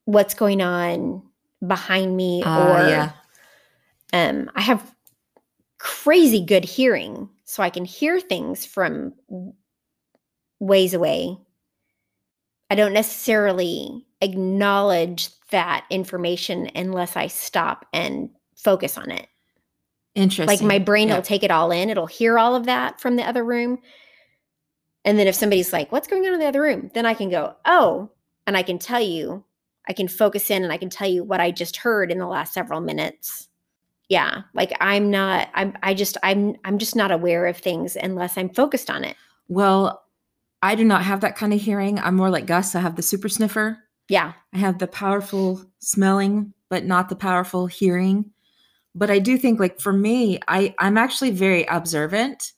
what's 0.04 0.34
going 0.34 0.60
on 0.60 1.22
behind 1.66 2.14
me 2.14 2.42
Ah, 2.44 2.58
or 2.68 2.88
yeah. 2.90 3.12
um 4.12 4.50
I 4.54 4.60
have 4.60 4.94
crazy 5.78 6.44
good 6.44 6.64
hearing 6.64 7.28
so 7.44 7.62
I 7.62 7.70
can 7.70 7.84
hear 7.84 8.20
things 8.20 8.64
from 8.64 9.14
ways 10.62 10.94
away. 10.94 11.36
I 12.70 12.74
don't 12.74 12.92
necessarily 12.92 14.06
acknowledge 14.20 15.28
that 15.50 15.84
information 15.90 16.70
unless 16.74 17.16
I 17.16 17.26
stop 17.26 17.84
and 17.92 18.30
focus 18.56 18.96
on 18.96 19.10
it. 19.10 19.26
Interesting. 20.14 20.46
Like 20.46 20.62
my 20.62 20.78
brain 20.78 21.08
Yeah. 21.08 21.16
will 21.16 21.22
take 21.22 21.42
it 21.42 21.50
all 21.50 21.70
in, 21.70 21.90
it'll 21.90 22.06
hear 22.06 22.38
all 22.38 22.54
of 22.54 22.66
that 22.66 23.00
from 23.00 23.16
the 23.16 23.26
other 23.26 23.44
room. 23.44 23.78
And 25.04 25.18
then 25.18 25.26
if 25.26 25.34
somebody's 25.34 25.72
like, 25.72 25.90
what's 25.90 26.06
going 26.06 26.24
on 26.26 26.34
in 26.34 26.38
the 26.38 26.46
other 26.46 26.62
room? 26.62 26.90
Then 26.94 27.06
I 27.06 27.14
can 27.14 27.28
go, 27.28 27.56
oh, 27.64 28.10
and 28.46 28.56
I 28.56 28.62
can 28.62 28.78
tell 28.78 29.00
you 29.00 29.44
I 29.88 29.92
can 29.92 30.06
focus 30.06 30.48
in 30.48 30.62
and 30.62 30.72
I 30.72 30.76
can 30.76 30.90
tell 30.90 31.08
you 31.08 31.24
what 31.24 31.40
I 31.40 31.50
just 31.50 31.76
heard 31.78 32.12
in 32.12 32.18
the 32.18 32.26
last 32.26 32.54
several 32.54 32.80
minutes. 32.80 33.48
Yeah, 34.08 34.42
like 34.54 34.72
I'm 34.80 35.10
not 35.10 35.48
I'm 35.54 35.76
I 35.82 35.94
just 35.94 36.16
I'm 36.22 36.54
I'm 36.64 36.78
just 36.78 36.94
not 36.94 37.10
aware 37.10 37.46
of 37.46 37.56
things 37.56 37.96
unless 37.96 38.38
I'm 38.38 38.48
focused 38.48 38.90
on 38.90 39.02
it. 39.02 39.16
Well, 39.48 40.02
I 40.62 40.74
do 40.74 40.84
not 40.84 41.02
have 41.02 41.20
that 41.20 41.36
kind 41.36 41.52
of 41.52 41.60
hearing. 41.60 41.98
I'm 41.98 42.14
more 42.14 42.30
like 42.30 42.46
Gus. 42.46 42.74
I 42.74 42.80
have 42.80 42.96
the 42.96 43.02
super 43.02 43.28
sniffer. 43.28 43.78
Yeah. 44.08 44.32
I 44.52 44.58
have 44.58 44.78
the 44.78 44.86
powerful 44.86 45.64
smelling, 45.80 46.54
but 46.68 46.84
not 46.84 47.08
the 47.08 47.16
powerful 47.16 47.66
hearing. 47.66 48.30
But 48.94 49.10
I 49.10 49.18
do 49.18 49.36
think 49.38 49.58
like 49.58 49.80
for 49.80 49.92
me, 49.92 50.38
I 50.48 50.74
I'm 50.78 50.98
actually 50.98 51.30
very 51.30 51.64
observant, 51.64 52.52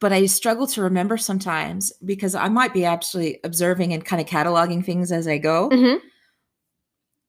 but 0.00 0.12
I 0.12 0.26
struggle 0.26 0.66
to 0.68 0.82
remember 0.82 1.16
sometimes 1.16 1.92
because 2.04 2.34
I 2.34 2.48
might 2.48 2.74
be 2.74 2.84
actually 2.84 3.38
observing 3.44 3.92
and 3.92 4.04
kind 4.04 4.20
of 4.20 4.28
cataloging 4.28 4.84
things 4.84 5.12
as 5.12 5.28
I 5.28 5.38
go. 5.38 5.70
Mm-hmm. 5.70 6.06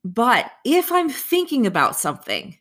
But 0.05 0.51
if 0.65 0.91
I'm 0.91 1.09
thinking 1.09 1.65
about 1.65 1.95
something 1.95 2.57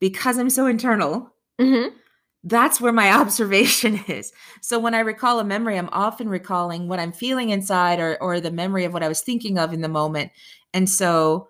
because 0.00 0.38
I'm 0.38 0.50
so 0.50 0.66
internal, 0.66 1.34
Mm-hmm. 1.60 1.96
That's 2.44 2.80
where 2.80 2.92
my 2.92 3.10
observation 3.20 4.04
is. 4.06 4.32
So 4.60 4.78
when 4.78 4.94
I 4.94 5.00
recall 5.00 5.40
a 5.40 5.44
memory, 5.44 5.76
I'm 5.76 5.88
often 5.92 6.28
recalling 6.28 6.88
what 6.88 7.00
I'm 7.00 7.12
feeling 7.12 7.50
inside 7.50 7.98
or 7.98 8.20
or 8.22 8.40
the 8.40 8.50
memory 8.50 8.84
of 8.84 8.92
what 8.92 9.02
I 9.02 9.08
was 9.08 9.22
thinking 9.22 9.58
of 9.58 9.72
in 9.72 9.80
the 9.80 9.88
moment. 9.88 10.30
And 10.72 10.88
so 10.88 11.48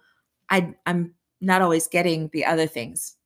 I 0.50 0.74
I'm 0.86 1.12
not 1.40 1.62
always 1.62 1.86
getting 1.88 2.30
the 2.32 2.46
other 2.46 2.66
things. 2.66 3.16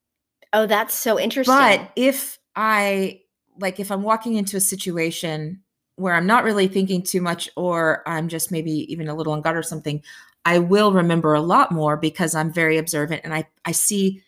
Oh, 0.53 0.67
that's 0.67 0.95
so 0.95 1.21
interesting. 1.21 1.55
But 1.55 1.93
if 1.95 2.39
I 2.57 3.21
like 3.61 3.79
if 3.79 3.93
I'm 3.93 4.03
walking 4.03 4.35
into 4.35 4.57
a 4.57 4.61
situation 4.61 5.63
where 5.97 6.15
I'm 6.15 6.27
not 6.27 6.45
really 6.45 6.69
thinking 6.69 7.03
too 7.03 7.21
much 7.21 7.51
or 7.57 8.03
I'm 8.07 8.29
just 8.29 8.53
maybe 8.53 8.91
even 8.93 9.09
a 9.09 9.15
little 9.15 9.33
on 9.33 9.43
guard 9.43 9.57
or 9.57 9.63
something, 9.63 10.03
I 10.45 10.59
will 10.59 10.93
remember 10.93 11.35
a 11.35 11.41
lot 11.41 11.73
more 11.73 11.97
because 11.97 12.35
I'm 12.35 12.53
very 12.53 12.79
observant 12.79 13.23
and 13.25 13.35
I 13.35 13.47
I 13.65 13.73
see 13.73 14.23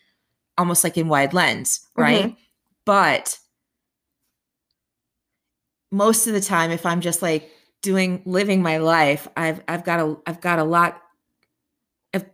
almost 0.57 0.83
like 0.83 0.97
in 0.97 1.07
wide 1.07 1.33
lens, 1.33 1.87
right? 1.95 2.25
Mm-hmm. 2.25 2.41
But 2.85 3.37
most 5.91 6.27
of 6.27 6.33
the 6.33 6.41
time 6.41 6.71
if 6.71 6.85
I'm 6.85 7.01
just 7.01 7.21
like 7.21 7.49
doing 7.81 8.21
living 8.25 8.61
my 8.61 8.77
life, 8.77 9.27
I've 9.35 9.61
I've 9.67 9.83
got 9.83 9.99
a 9.99 10.17
I've 10.25 10.41
got 10.41 10.59
a 10.59 10.63
lot 10.63 11.01
of 12.13 12.25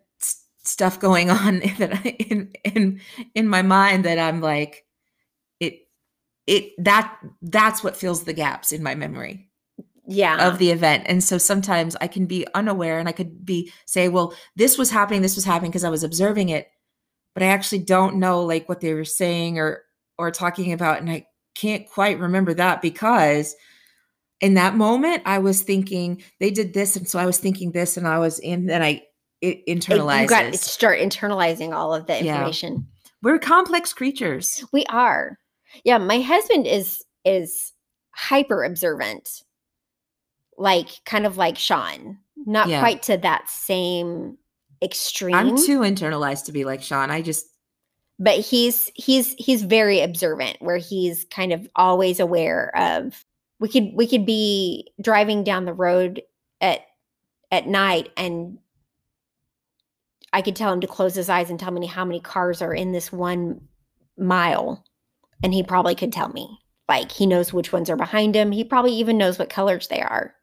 stuff 0.63 0.99
going 0.99 1.29
on 1.31 1.60
that 1.79 2.01
I, 2.05 2.10
in 2.10 2.51
in 2.63 3.01
in 3.36 3.47
my 3.47 3.62
mind 3.62 4.05
that 4.05 4.19
I'm 4.19 4.41
like 4.41 4.86
it 5.60 5.88
it 6.45 6.73
that 6.77 7.17
that's 7.41 7.83
what 7.83 7.97
fills 7.97 8.23
the 8.23 8.33
gaps 8.33 8.71
in 8.71 8.83
my 8.83 8.95
memory 8.95 9.47
yeah. 10.07 10.47
of 10.47 10.57
the 10.57 10.71
event 10.71 11.03
and 11.07 11.21
so 11.21 11.38
sometimes 11.38 11.97
i 11.99 12.07
can 12.07 12.25
be 12.25 12.47
unaware 12.55 12.97
and 12.97 13.10
i 13.10 13.12
could 13.12 13.45
be 13.45 13.71
say 13.86 14.07
well 14.07 14.33
this 14.55 14.77
was 14.77 14.89
happening 14.89 15.21
this 15.21 15.36
was 15.36 15.43
happening 15.43 15.69
because 15.69 15.83
i 15.83 15.89
was 15.89 16.03
observing 16.03 16.47
it 16.47 16.69
but 17.33 17.43
i 17.43 17.47
actually 17.47 17.79
don't 17.79 18.15
know 18.15 18.41
like 18.43 18.69
what 18.69 18.79
they 18.79 18.93
were 18.93 19.03
saying 19.03 19.60
or 19.60 19.83
or 20.17 20.32
talking 20.32 20.73
about 20.73 20.99
and 20.99 21.10
i 21.10 21.25
can't 21.56 21.88
quite 21.89 22.19
remember 22.19 22.53
that 22.53 22.82
because 22.82 23.56
in 24.41 24.53
that 24.56 24.75
moment 24.75 25.23
i 25.25 25.39
was 25.39 25.62
thinking 25.62 26.21
they 26.39 26.51
did 26.51 26.73
this 26.73 26.95
and 26.95 27.08
so 27.08 27.17
i 27.19 27.25
was 27.25 27.38
thinking 27.39 27.71
this 27.71 27.97
and 27.97 28.08
i 28.08 28.19
was 28.19 28.39
in 28.39 28.69
and 28.69 28.84
i 28.84 29.01
it 29.41 29.65
internalizes 29.67 30.21
you 30.23 30.27
got 30.27 30.51
to 30.51 30.58
start 30.58 30.99
internalizing 30.99 31.73
all 31.73 31.93
of 31.93 32.06
the 32.08 32.13
Yeah. 32.23 32.36
information. 32.38 32.88
we're 33.21 33.39
complex 33.39 33.93
creatures 33.93 34.63
We 34.73 34.86
are. 34.89 35.38
Yeah, 35.84 35.97
my 35.99 36.21
husband 36.21 36.65
is 36.65 37.03
is 37.25 37.73
hyper 38.12 38.63
observant. 38.63 39.43
Like 40.58 40.88
kind 41.06 41.25
of 41.27 41.38
like 41.38 41.58
Shawn. 41.58 42.17
Not 42.47 42.67
Yeah. 42.69 42.80
quite 42.80 43.03
to 43.03 43.17
that 43.17 43.47
same 43.49 44.38
extreme. 44.84 45.36
i'm 45.36 45.58
too 45.58 45.80
internalized 45.80 46.45
to 46.45 46.51
be 46.51 46.63
like 46.63 46.84
shawn 46.84 47.10
i 47.10 47.19
just 47.19 47.47
but 48.19 48.39
he's 48.39 48.91
he's 48.95 49.34
he's 49.38 49.63
very 49.63 50.01
observant 50.01 50.58
where 50.60 50.77
he's 50.77 51.25
kind 51.25 51.53
of 51.53 51.67
always 51.75 52.19
aware 52.19 52.75
of 52.75 53.25
we 53.60 53.69
could 53.69 53.91
we 53.93 54.08
could 54.08 54.25
be 54.25 54.88
driving 55.01 55.43
down 55.43 55.65
the 55.65 55.73
road 55.73 56.21
at 56.62 56.82
at 57.51 57.67
night 57.67 58.10
and 58.17 58.58
I 60.34 60.41
could 60.41 60.56
tell 60.56 60.73
him 60.73 60.82
to 60.82 60.88
close 60.88 61.15
his 61.15 61.30
eyes 61.30 61.49
and 61.49 61.60
tell 61.60 61.71
me 61.71 61.88
how 61.88 62.06
many 62.06 62.19
cars 62.19 62.62
are 62.62 62.73
in 62.73 62.91
this 62.91 63.12
one 63.12 63.62
mile. 64.17 64.84
And 65.41 65.53
he 65.53 65.63
probably 65.63 65.95
could 65.95 66.12
tell 66.12 66.30
me 66.30 66.60
like 66.89 67.12
he 67.12 67.25
knows 67.25 67.53
which 67.53 67.71
ones 67.71 67.89
are 67.89 67.95
behind 67.95 68.36
him. 68.36 68.51
He 68.51 68.63
probably 68.63 68.93
even 68.93 69.17
knows 69.17 69.39
what 69.39 69.49
colors 69.49 69.88
they 69.88 70.01
are. 70.01 70.34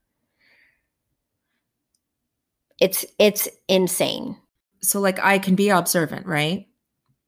It's 2.80 3.04
it's 3.18 3.48
insane. 3.68 4.36
So 4.82 5.00
like 5.00 5.18
i 5.20 5.38
can 5.38 5.54
be 5.54 5.70
observant 5.70 6.26
right 6.26 6.66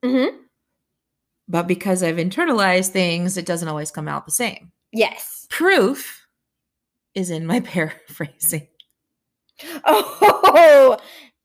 mm-hmm. 0.07 0.37
but 1.49 1.67
because 1.67 2.03
I've 2.03 2.17
internalized 2.17 2.91
things, 2.91 3.37
it 3.37 3.47
doesn't 3.47 3.69
always 3.69 3.91
come 3.91 4.09
out 4.09 4.27
the 4.27 4.33
same. 4.33 4.73
yes 4.93 5.47
Proof 5.49 6.27
is 7.15 7.31
in 7.31 7.47
my 7.47 7.61
paraphrasing. 7.75 8.69
Oh, 9.85 10.99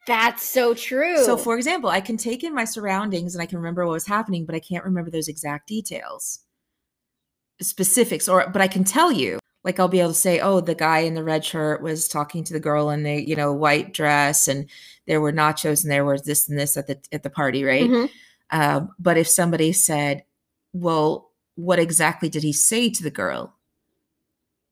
that's 0.08 0.44
so 0.44 0.74
true. 0.74 1.24
So, 1.24 1.38
for 1.38 1.56
example, 1.56 1.90
I 1.90 2.02
can 2.02 2.18
take 2.18 2.44
in 2.44 2.54
my 2.54 2.66
surroundings 2.66 3.36
and 3.36 3.42
I 3.42 3.46
can 3.46 3.60
remember 3.60 3.86
what 3.86 3.94
was 3.94 4.08
happening, 4.08 4.46
but 4.46 4.56
I 4.56 4.60
can't 4.60 4.84
remember 4.84 5.10
those 5.12 5.28
exact 5.28 5.68
details, 5.68 6.40
specifics, 7.62 8.28
or 8.28 8.50
but 8.50 8.62
I 8.62 8.68
can 8.68 8.84
tell 8.84 9.12
you. 9.12 9.40
Like 9.64 9.80
I'll 9.80 9.88
be 9.88 10.00
able 10.00 10.10
to 10.10 10.16
say, 10.16 10.40
oh, 10.40 10.60
the 10.60 10.74
guy 10.74 11.00
in 11.00 11.14
the 11.14 11.24
red 11.24 11.46
shirt 11.46 11.84
was 11.84 12.08
talking 12.08 12.44
to 12.46 12.54
the 12.54 12.60
girl 12.60 12.90
in 12.90 13.04
the 13.04 13.24
you 13.28 13.36
know 13.36 13.54
white 13.54 13.94
dress, 13.94 14.48
and 14.48 14.68
there 15.06 15.22
were 15.22 15.32
nachos 15.32 15.84
and 15.84 15.92
there 15.92 16.04
was 16.04 16.24
this 16.24 16.50
and 16.50 16.58
this 16.58 16.76
at 16.78 16.88
the 16.88 17.00
at 17.12 17.22
the 17.22 17.30
party, 17.30 17.64
right? 17.64 17.88
Mhm. 17.88 18.10
Um, 18.52 18.90
but 19.00 19.18
if 19.18 19.28
somebody 19.28 19.72
said, 19.74 20.24
well, 20.74 21.32
what 21.56 21.80
exactly 21.80 22.30
did 22.30 22.44
he 22.44 22.54
say 22.54 22.90
to 22.90 23.04
the 23.04 23.12
girl? 23.12 23.56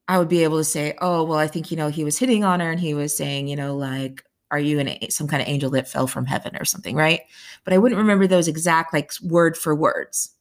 I 0.08 0.18
would 0.18 0.30
be 0.30 0.44
able 0.44 0.58
to 0.58 0.64
say, 0.64 0.96
oh, 1.02 1.24
well, 1.24 1.38
I 1.38 1.48
think, 1.48 1.70
you 1.72 1.78
know, 1.78 1.90
he 1.90 2.04
was 2.04 2.18
hitting 2.18 2.44
on 2.44 2.60
her 2.60 2.72
and 2.72 2.80
he 2.80 2.94
was 2.94 3.16
saying, 3.16 3.48
you 3.48 3.56
know, 3.56 3.76
like, 3.76 4.24
are 4.52 4.60
you 4.60 4.80
an, 4.80 5.12
some 5.12 5.28
kind 5.28 5.42
of 5.42 5.48
angel 5.48 5.70
that 5.72 5.88
fell 5.88 6.08
from 6.08 6.26
heaven 6.26 6.58
or 6.60 6.66
something, 6.66 6.96
right? 6.96 7.22
But 7.64 7.74
I 7.74 7.78
wouldn't 7.78 8.00
remember 8.00 8.26
those 8.26 8.48
exact, 8.48 8.94
like, 8.94 9.12
word 9.22 9.56
for 9.56 9.76
words 9.76 10.32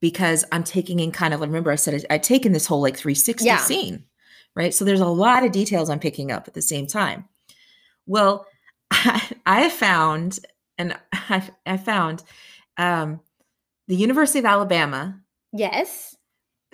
because 0.00 0.44
I'm 0.52 0.62
taking 0.64 1.00
in 1.00 1.10
kind 1.12 1.34
of, 1.34 1.40
remember 1.40 1.70
I 1.72 1.76
said 1.76 2.04
I- 2.10 2.14
I'd 2.14 2.22
taken 2.22 2.52
this 2.52 2.66
whole 2.66 2.80
like 2.80 2.96
360 2.96 3.44
Yeah. 3.44 3.56
scene, 3.58 4.04
right? 4.54 4.72
So 4.72 4.84
there's 4.84 5.00
a 5.00 5.06
lot 5.06 5.44
of 5.44 5.52
details 5.52 5.90
I'm 5.90 5.98
picking 6.00 6.30
up 6.30 6.46
at 6.46 6.54
the 6.54 6.62
same 6.62 6.86
time. 6.86 7.28
Well, 8.06 8.46
I, 8.92 9.22
I 9.46 9.68
found, 9.70 10.38
and 10.82 10.96
I, 11.12 11.48
I 11.64 11.76
found 11.76 12.22
um, 12.76 13.20
the 13.88 13.96
University 13.96 14.38
of 14.40 14.44
Alabama, 14.44 15.20
yes. 15.52 16.16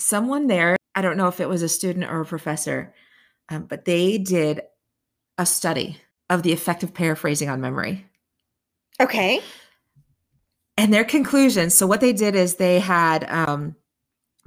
someone 0.00 0.46
there, 0.46 0.76
I 0.94 1.02
don't 1.02 1.16
know 1.16 1.28
if 1.28 1.40
it 1.40 1.48
was 1.48 1.62
a 1.62 1.68
student 1.68 2.10
or 2.10 2.20
a 2.20 2.24
professor, 2.26 2.94
um, 3.48 3.64
but 3.64 3.84
they 3.84 4.18
did 4.18 4.62
a 5.36 5.46
study 5.46 5.96
of 6.30 6.42
the 6.42 6.52
effect 6.52 6.82
of 6.82 6.92
paraphrasing 6.94 7.48
on 7.48 7.60
memory 7.60 8.04
Okay. 9.00 9.40
and 10.76 10.92
their 10.92 11.04
conclusions. 11.04 11.74
So, 11.74 11.86
what 11.86 12.00
they 12.00 12.12
did 12.12 12.34
is 12.34 12.56
they 12.56 12.80
had 12.80 13.28
um, 13.30 13.76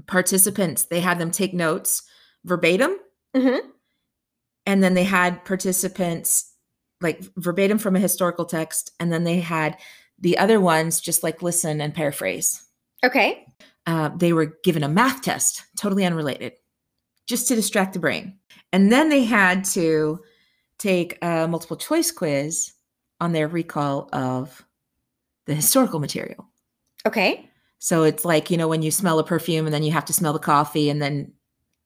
participants, 0.08 0.84
they 0.84 1.00
had 1.00 1.20
them 1.20 1.32
take 1.32 1.54
notes 1.54 2.04
verbatim, 2.44 2.98
Mm-hmm. 3.36 3.66
and 4.66 4.84
then 4.84 4.94
they 4.94 5.06
had 5.06 5.46
participants 5.46 6.51
like 7.02 7.22
verbatim 7.38 7.78
from 7.78 7.96
a 7.96 8.00
historical 8.00 8.46
text, 8.46 8.92
and 9.00 9.12
then 9.12 9.24
they 9.24 9.40
had 9.40 9.78
the 10.20 10.38
other 10.38 10.60
ones 10.60 11.02
just 11.02 11.24
like 11.24 11.42
listen 11.42 11.82
and 11.82 11.94
paraphrase. 11.94 12.64
Okay. 13.04 13.46
uh, 13.88 14.10
they 14.16 14.34
were 14.34 14.58
given 14.64 14.84
a 14.84 14.90
math 14.90 15.22
test, 15.22 15.64
totally 15.76 16.06
unrelated, 16.06 16.54
just 17.28 17.48
to 17.48 17.56
distract 17.56 17.94
the 17.94 18.00
brain. 18.00 18.38
And 18.74 18.92
then 18.92 19.10
they 19.10 19.24
had 19.24 19.64
to 19.66 20.20
take 20.78 21.18
a 21.22 21.48
multiple 21.48 21.78
choice 21.78 22.12
quiz 22.12 22.74
on 23.20 23.32
their 23.32 23.48
recall 23.48 24.10
of 24.14 24.66
the 25.46 25.56
historical 25.56 26.00
material. 26.00 26.48
Okay. 27.06 27.50
So 27.80 28.04
it's 28.04 28.26
like, 28.26 28.52
you 28.52 28.58
know, 28.58 28.68
when 28.68 28.84
you 28.84 28.92
smell 28.92 29.20
a 29.20 29.24
perfume 29.24 29.66
and 29.66 29.74
then 29.74 29.84
you 29.84 29.92
have 29.92 30.06
to 30.06 30.14
smell 30.14 30.34
the 30.34 30.40
coffee 30.40 30.90
and 30.90 31.02
then 31.02 31.34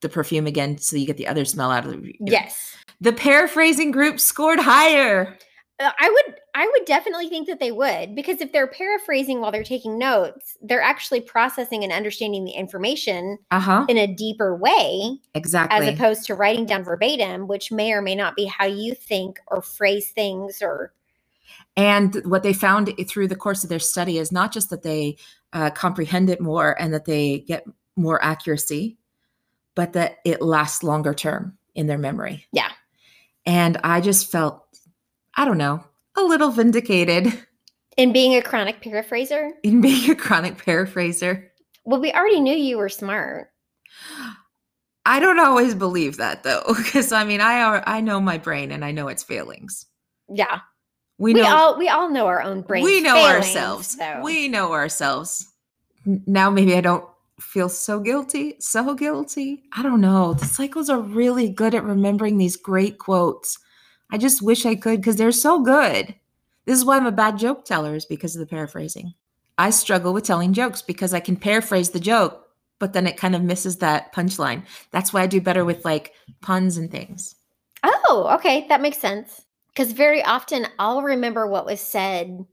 the 0.02 0.08
perfume 0.08 0.46
again 0.46 0.78
so 0.78 0.96
you 0.96 1.06
get 1.06 1.16
the 1.16 1.26
other 1.26 1.44
smell 1.44 1.70
out 1.70 1.86
of 1.86 1.92
the 1.92 2.14
Yes. 2.20 2.74
The 3.00 3.12
paraphrasing 3.12 3.90
group 3.90 4.20
scored 4.20 4.58
higher. 4.60 5.36
Uh, 5.78 5.90
I 5.98 6.08
would 6.08 6.34
I 6.54 6.66
would 6.72 6.86
definitely 6.86 7.28
think 7.28 7.46
that 7.48 7.60
they 7.60 7.70
would 7.70 8.14
because 8.14 8.40
if 8.40 8.50
they're 8.50 8.66
paraphrasing 8.66 9.40
while 9.42 9.52
they're 9.52 9.62
taking 9.62 9.98
notes, 9.98 10.56
they're 10.62 10.80
actually 10.80 11.20
processing 11.20 11.84
and 11.84 11.92
understanding 11.92 12.44
the 12.46 12.52
information 12.52 13.38
Uh-huh. 13.50 13.84
in 13.88 13.98
a 13.98 14.06
deeper 14.06 14.56
way 14.56 15.18
Exactly. 15.34 15.86
as 15.86 15.94
opposed 15.94 16.24
to 16.26 16.34
writing 16.34 16.64
down 16.64 16.82
verbatim, 16.82 17.46
which 17.46 17.70
may 17.70 17.92
or 17.92 18.00
may 18.00 18.14
not 18.14 18.36
be 18.36 18.46
how 18.46 18.64
you 18.64 18.94
think 18.94 19.38
or 19.48 19.60
phrase 19.60 20.10
things 20.10 20.62
or 20.62 20.94
And 21.76 22.14
what 22.24 22.42
they 22.42 22.54
found 22.54 22.94
through 23.06 23.28
the 23.28 23.36
course 23.36 23.62
of 23.62 23.68
their 23.68 23.78
study 23.78 24.16
is 24.16 24.32
not 24.32 24.52
just 24.52 24.70
that 24.70 24.82
they 24.82 25.16
uh, 25.52 25.70
comprehend 25.70 26.30
it 26.30 26.40
more 26.40 26.80
and 26.80 26.94
that 26.94 27.04
they 27.04 27.40
get 27.40 27.64
more 27.96 28.22
accuracy, 28.24 28.96
but 29.76 29.92
that 29.92 30.18
it 30.24 30.42
lasts 30.42 30.82
longer 30.82 31.14
term 31.14 31.56
in 31.76 31.86
their 31.86 31.98
memory. 31.98 32.44
Yeah. 32.50 32.70
And 33.46 33.76
I 33.84 34.00
just 34.00 34.32
felt, 34.32 34.66
I 35.36 35.44
don't 35.44 35.58
know, 35.58 35.84
a 36.16 36.22
little 36.22 36.50
vindicated 36.50 37.32
In 37.96 38.12
being 38.12 38.34
a 38.34 38.42
chronic 38.42 38.80
paraphraser? 38.82 39.52
in 39.62 39.80
being 39.80 40.10
a 40.10 40.16
chronic 40.16 40.58
paraphraser. 40.64 41.52
Well, 41.84 42.00
we 42.00 42.10
already 42.12 42.40
knew 42.40 42.56
you 42.56 42.78
were 42.78 42.88
smart. 42.88 43.50
I 45.04 45.20
don't 45.20 45.38
always 45.38 45.74
believe 45.74 46.16
that 46.16 46.42
though, 46.42 46.64
because 46.76 47.12
I 47.12 47.24
mean, 47.24 47.40
I 47.40 47.60
are, 47.62 47.84
I 47.86 48.00
know 48.00 48.20
my 48.20 48.38
brain 48.38 48.72
and 48.72 48.84
I 48.84 48.90
know 48.90 49.08
its 49.08 49.22
failings. 49.22 49.86
Yeah. 50.28 50.60
We 51.18 51.32
We, 51.32 51.40
know 51.40 51.46
all 51.56 51.78
we 51.78 51.88
all 51.88 52.10
know 52.10 52.26
our 52.26 52.42
own 52.42 52.62
brain. 52.62 52.82
we 52.84 53.00
know 53.00 53.16
ourselves. 53.24 53.96
Though. 53.96 54.20
We 54.22 54.48
know 54.48 54.72
ourselves. 54.72 55.46
Now 56.04 56.50
maybe 56.50 56.74
I 56.76 56.80
don't 56.80 57.04
feel 57.40 57.68
so 57.68 58.00
guilty, 58.00 58.56
so 58.60 58.94
guilty. 58.94 59.62
I 59.72 59.82
don't 59.82 60.00
know. 60.00 60.34
The 60.34 60.46
cycles 60.46 60.88
are 60.88 61.00
really 61.00 61.48
good 61.48 61.74
at 61.74 61.84
remembering 61.84 62.38
these 62.38 62.56
great 62.56 62.98
quotes. 62.98 63.58
I 64.10 64.18
just 64.18 64.42
wish 64.42 64.64
I 64.64 64.74
could 64.74 65.00
because 65.00 65.16
they're 65.16 65.32
so 65.32 65.62
good. 65.62 66.14
This 66.64 66.78
is 66.78 66.84
why 66.84 66.96
I'm 66.96 67.06
a 67.06 67.12
bad 67.12 67.38
joke 67.38 67.64
teller 67.64 67.94
is 67.94 68.04
because 68.04 68.34
of 68.34 68.40
the 68.40 68.46
paraphrasing. 68.46 69.14
I 69.58 69.70
struggle 69.70 70.12
with 70.12 70.24
telling 70.24 70.52
jokes 70.52 70.82
because 70.82 71.14
I 71.14 71.20
can 71.20 71.36
paraphrase 71.36 71.90
the 71.90 72.00
joke, 72.00 72.46
but 72.78 72.92
then 72.92 73.06
it 73.06 73.16
kind 73.16 73.34
of 73.34 73.42
misses 73.42 73.78
that 73.78 74.12
punchline. 74.14 74.64
That's 74.90 75.12
why 75.12 75.22
I 75.22 75.26
do 75.26 75.40
better 75.40 75.64
with 75.64 75.84
like 75.84 76.12
puns 76.40 76.76
and 76.76 76.90
things. 76.90 77.36
Oh, 77.82 78.28
okay, 78.34 78.66
that 78.68 78.80
makes 78.80 78.98
sense. 78.98 79.42
Because 79.68 79.92
very 79.92 80.22
often 80.24 80.66
I'll 80.78 81.02
remember 81.02 81.46
what 81.46 81.66
was 81.66 81.80
said, 81.80 82.44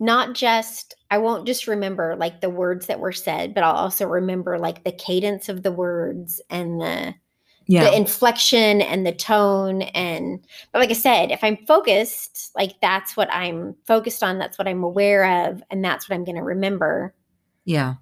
not 0.00 0.34
just 0.34 0.94
I 1.10 1.18
won't 1.18 1.46
just 1.46 1.66
remember 1.66 2.16
like 2.16 2.40
the 2.40 2.50
words 2.50 2.86
that 2.86 3.00
were 3.00 3.12
said, 3.12 3.54
but 3.54 3.64
I'll 3.64 3.74
also 3.74 4.06
remember 4.06 4.58
like 4.58 4.84
the 4.84 4.92
cadence 4.92 5.48
of 5.48 5.62
the 5.62 5.72
words 5.72 6.40
and 6.50 6.80
the 6.80 7.14
Yeah. 7.66 7.90
the 7.90 7.96
inflection 7.96 8.80
and 8.82 9.06
the 9.06 9.12
tone 9.12 9.82
and 9.82 10.44
but 10.72 10.80
like 10.80 10.90
I 10.90 10.94
said, 10.94 11.30
if 11.30 11.42
I'm 11.44 11.58
focused, 11.66 12.50
like 12.56 12.80
that's 12.80 13.16
what 13.16 13.32
I'm 13.32 13.74
focused 13.86 14.22
on, 14.22 14.38
that's 14.38 14.58
what 14.58 14.68
I'm 14.68 14.84
aware 14.84 15.48
of, 15.48 15.62
and 15.70 15.84
that's 15.84 16.08
what 16.08 16.16
I'm 16.16 16.24
gonna 16.24 16.44
remember. 16.44 17.14
yeah. 17.64 17.96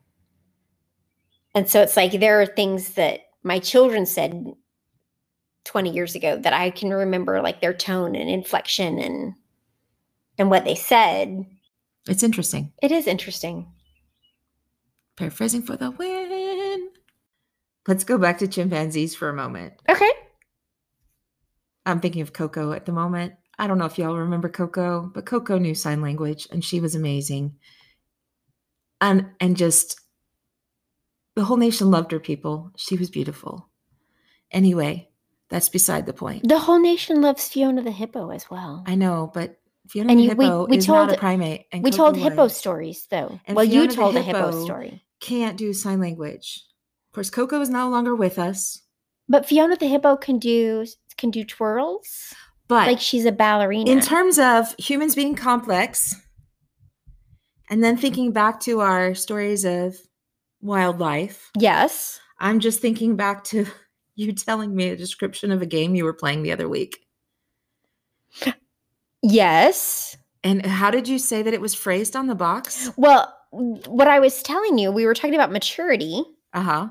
And 1.55 1.69
so 1.69 1.83
it's 1.83 1.97
like 1.97 2.13
there 2.21 2.41
are 2.41 2.47
things 2.47 2.91
that 2.95 3.21
my 3.43 3.59
children 3.59 4.07
said 4.07 4.53
20 5.65 5.91
years 5.93 6.15
ago 6.15 6.37
that 6.39 6.53
I 6.53 6.71
can 6.71 6.91
remember 6.91 7.41
like 7.43 7.61
their 7.61 7.75
tone 7.75 8.15
and 8.15 8.31
inflection 8.31 8.99
and 8.99 9.35
and 10.39 10.51
what 10.51 10.65
they 10.65 10.75
said. 10.75 11.47
It's 12.09 12.23
interesting. 12.23 12.73
It 12.83 12.92
is 12.92 13.07
interesting. 13.07 13.66
Paraphrasing 15.16 15.62
for 15.62 15.77
the 15.77 15.90
win. 15.90 16.90
Let's 17.88 18.05
go 18.05 18.19
back 18.19 18.38
to 18.38 18.49
chimpanzees 18.49 19.14
for 19.14 19.29
a 19.29 19.35
moment. 19.35 19.75
Okay. 19.88 20.11
I'm 21.85 22.01
thinking 22.01 22.23
of 22.23 22.33
Koko 22.33 22.73
at 22.73 22.85
the 22.85 22.92
moment. 22.92 23.35
I 23.59 23.66
don't 23.66 23.79
know 23.79 23.87
if 23.87 23.99
y'all 23.99 24.16
remember 24.16 24.49
Koko, 24.49 25.11
but 25.14 25.25
Koko 25.25 25.57
knew 25.59 25.75
sign 25.75 26.03
language 26.03 26.47
and 26.51 26.64
she 26.64 26.81
was 26.81 26.95
amazing. 26.95 27.57
And 29.01 29.27
and 29.40 29.57
just 29.57 30.01
the 31.35 31.45
whole 31.45 31.57
nation 31.57 31.90
loved 31.90 32.12
her 32.12 32.21
people. 32.21 32.73
She 32.77 32.97
was 32.97 33.11
beautiful. 33.11 33.69
Anyway, 34.51 35.11
that's 35.49 35.69
beside 35.69 36.07
the 36.07 36.12
point. 36.12 36.49
The 36.49 36.59
whole 36.59 36.81
nation 36.81 37.21
loves 37.21 37.49
Fiona 37.49 37.83
the 37.83 37.90
hippo 37.90 38.31
as 38.31 38.51
well. 38.51 38.83
I 38.87 38.95
know, 38.95 39.31
but 39.33 39.59
Fiona 39.88 40.11
And 40.12 40.18
the 40.20 40.25
you- 40.25 40.35
we- 40.35 40.44
hippo 40.44 40.66
we 40.66 40.77
is 40.79 40.88
not 40.88 41.12
a 41.12 41.16
primate. 41.16 41.66
And 41.72 41.83
we 41.85 41.90
Koko 41.90 41.96
told 42.05 42.16
hippo 42.16 42.42
was. 42.44 42.57
stories 42.57 43.07
though. 43.11 43.40
And 43.46 43.57
well, 43.57 43.64
you 43.64 43.72
Fiona 43.83 43.88
the 43.88 43.94
told 43.94 44.16
a 44.16 44.22
hippo 44.22 44.46
hippo- 44.46 44.64
story. 44.64 45.03
Can't 45.20 45.57
do 45.57 45.72
sign 45.72 46.01
language. 46.01 46.62
Of 47.11 47.14
course, 47.14 47.31
Koko 47.31 47.61
is 47.61 47.70
no 47.70 47.88
longer 47.88 48.14
with 48.14 48.38
us, 48.38 48.83
But 49.29 49.46
Fiona 49.46 49.77
the 49.77 49.87
hippo 49.88 50.16
can 50.16 50.38
do 50.38 50.87
can 51.16 51.31
do 51.31 51.44
twirls. 51.44 52.35
but 52.68 52.87
Like 52.87 53.01
she's 53.01 53.25
a 53.25 53.33
ballerina. 53.33 53.90
in 53.90 54.01
terms 54.01 54.38
of 54.38 54.75
humans 54.79 55.14
being 55.14 55.35
complex 55.35 56.14
and 57.70 57.83
then 57.83 57.96
thinking 57.96 58.33
back 58.33 58.61
to 58.61 58.81
our 58.81 59.14
stories 59.14 59.64
of 59.64 59.96
wildlife 60.61 61.51
yes. 61.59 62.18
i'm 62.40 62.59
just 62.61 62.81
thinking 62.81 63.16
back 63.16 63.44
to 63.44 63.66
you 64.16 64.33
telling 64.33 64.75
me 64.75 64.88
a 64.88 64.96
description 64.96 65.51
of 65.53 65.62
a 65.62 65.66
game 65.66 65.94
you 65.94 66.05
were 66.05 66.12
playing 66.12 66.42
the 66.42 66.53
other 66.53 66.68
week 66.68 66.99
Yes. 69.29 70.17
and 70.45 70.65
how 70.65 70.91
did 70.91 71.09
you 71.09 71.19
say 71.19 71.43
that 71.43 71.55
it 71.55 71.61
was 71.61 71.75
phrased 71.75 72.15
on 72.15 72.29
the 72.29 72.35
box? 72.35 72.91
Well, 72.97 73.33
what 73.51 74.07
I 74.07 74.21
was 74.21 74.43
telling 74.43 74.79
you, 74.79 74.93
we 74.93 75.07
were 75.07 75.15
talking 75.15 75.35
about 75.35 75.53
maturity. 75.53 76.23
uh-huh. 76.53 76.89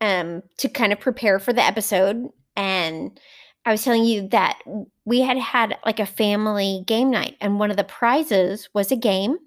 Um 0.00 0.42
to 0.58 0.68
kind 0.68 0.92
of 0.92 1.00
prepare 1.00 1.38
for 1.38 1.52
the 1.52 1.62
episode. 1.62 2.28
And 2.56 3.18
I 3.64 3.70
was 3.70 3.82
telling 3.82 4.04
you 4.04 4.28
that 4.28 4.58
we 5.04 5.20
had 5.20 5.38
had 5.38 5.78
like 5.86 6.00
a 6.00 6.06
family 6.06 6.82
game 6.86 7.10
night. 7.10 7.36
And 7.40 7.58
one 7.58 7.70
of 7.70 7.76
the 7.76 7.84
prizes 7.84 8.68
was 8.74 8.92
a 8.92 8.96
game. 8.96 9.38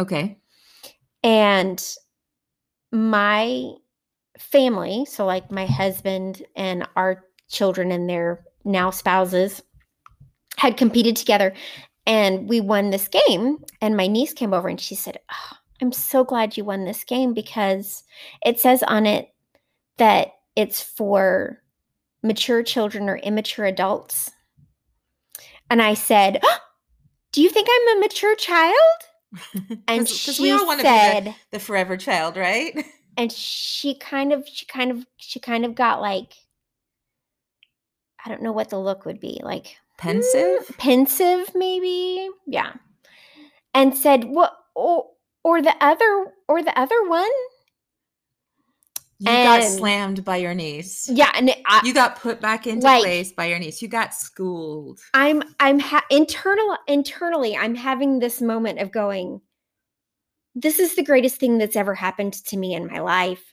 Okay. 0.00 0.38
And 1.22 1.80
my 2.90 3.70
family 4.38 5.04
so 5.04 5.24
like 5.24 5.52
my 5.52 5.66
husband 5.66 6.42
and 6.56 6.88
our 6.96 7.24
children 7.48 7.92
and 7.92 8.08
their 8.08 8.44
now 8.64 8.90
spouses 8.90 9.62
had 10.62 10.76
competed 10.76 11.16
together 11.16 11.52
and 12.06 12.48
we 12.48 12.60
won 12.60 12.90
this 12.90 13.08
game 13.08 13.58
and 13.80 13.96
my 13.96 14.06
niece 14.06 14.32
came 14.32 14.54
over 14.54 14.68
and 14.68 14.80
she 14.80 14.94
said 14.94 15.18
oh, 15.28 15.56
i'm 15.80 15.90
so 15.90 16.22
glad 16.22 16.56
you 16.56 16.64
won 16.64 16.84
this 16.84 17.02
game 17.02 17.34
because 17.34 18.04
it 18.46 18.60
says 18.60 18.80
on 18.84 19.04
it 19.04 19.34
that 19.98 20.28
it's 20.54 20.80
for 20.80 21.60
mature 22.22 22.62
children 22.62 23.08
or 23.08 23.16
immature 23.16 23.64
adults. 23.64 24.30
And 25.68 25.82
i 25.82 25.94
said 25.94 26.38
"Oh, 26.44 26.58
do 27.32 27.42
you 27.42 27.50
think 27.50 27.66
i'm 27.68 27.96
a 27.96 28.00
mature 28.00 28.36
child? 28.36 28.74
And 29.88 30.06
because 30.06 30.36
she 30.36 30.42
we 30.42 30.52
all 30.52 30.64
want 30.64 30.78
to 30.78 30.86
said 30.86 31.24
be 31.24 31.30
the, 31.30 31.36
the 31.52 31.58
forever 31.58 31.96
child 31.96 32.36
right? 32.36 32.86
and 33.16 33.32
she 33.32 33.96
kind 33.96 34.32
of 34.32 34.46
she 34.46 34.64
kind 34.66 34.92
of 34.92 35.04
she 35.16 35.40
kind 35.40 35.64
of 35.64 35.74
got 35.74 36.00
like 36.00 36.34
i 38.24 38.28
don't 38.28 38.42
know 38.42 38.52
what 38.52 38.68
the 38.68 38.78
look 38.78 39.04
would 39.04 39.18
be 39.18 39.40
like 39.42 39.76
pensive? 39.98 40.66
"Hmm, 40.66 40.72
pensive 40.78 41.54
maybe? 41.54 42.28
Yeah. 42.46 42.72
And 43.74 43.96
said 43.96 44.24
what 44.24 44.52
or, 44.74 45.06
or 45.44 45.62
the 45.62 45.74
other 45.80 46.32
or 46.48 46.62
the 46.62 46.78
other 46.78 47.08
one? 47.08 47.30
You 49.18 49.28
got 49.28 49.62
slammed 49.62 50.24
by 50.24 50.38
your 50.38 50.52
niece. 50.52 51.08
Yeah 51.08 51.30
and 51.34 51.54
I, 51.66 51.80
you 51.84 51.94
got 51.94 52.18
put 52.20 52.40
back 52.40 52.66
into 52.66 52.84
Like- 52.84 53.02
place 53.02 53.30
by 53.32 53.46
your 53.46 53.58
niece. 53.60 53.80
You 53.80 53.86
got 53.86 54.14
schooled. 54.14 54.98
I'm 55.14 55.42
i'm 55.60 55.78
ha- 55.78 56.04
internal 56.10 56.76
internally 56.88 57.56
i'm 57.56 57.74
having 57.76 58.18
this 58.18 58.40
moment 58.40 58.80
of 58.80 58.90
going 58.90 59.40
this 60.54 60.78
is 60.80 60.96
the 60.96 61.04
greatest 61.04 61.36
thing 61.36 61.56
that's 61.58 61.76
ever 61.76 61.94
happened 61.94 62.32
to 62.32 62.56
me 62.56 62.74
in 62.74 62.86
my 62.86 62.98
life 62.98 63.51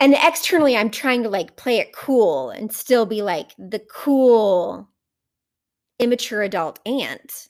and 0.00 0.14
externally 0.14 0.76
i'm 0.76 0.90
trying 0.90 1.22
to 1.22 1.28
like 1.28 1.56
play 1.56 1.78
it 1.78 1.92
cool 1.92 2.50
and 2.50 2.72
still 2.72 3.06
be 3.06 3.22
like 3.22 3.52
the 3.58 3.80
cool 3.92 4.88
immature 5.98 6.42
adult 6.42 6.80
aunt. 6.86 7.48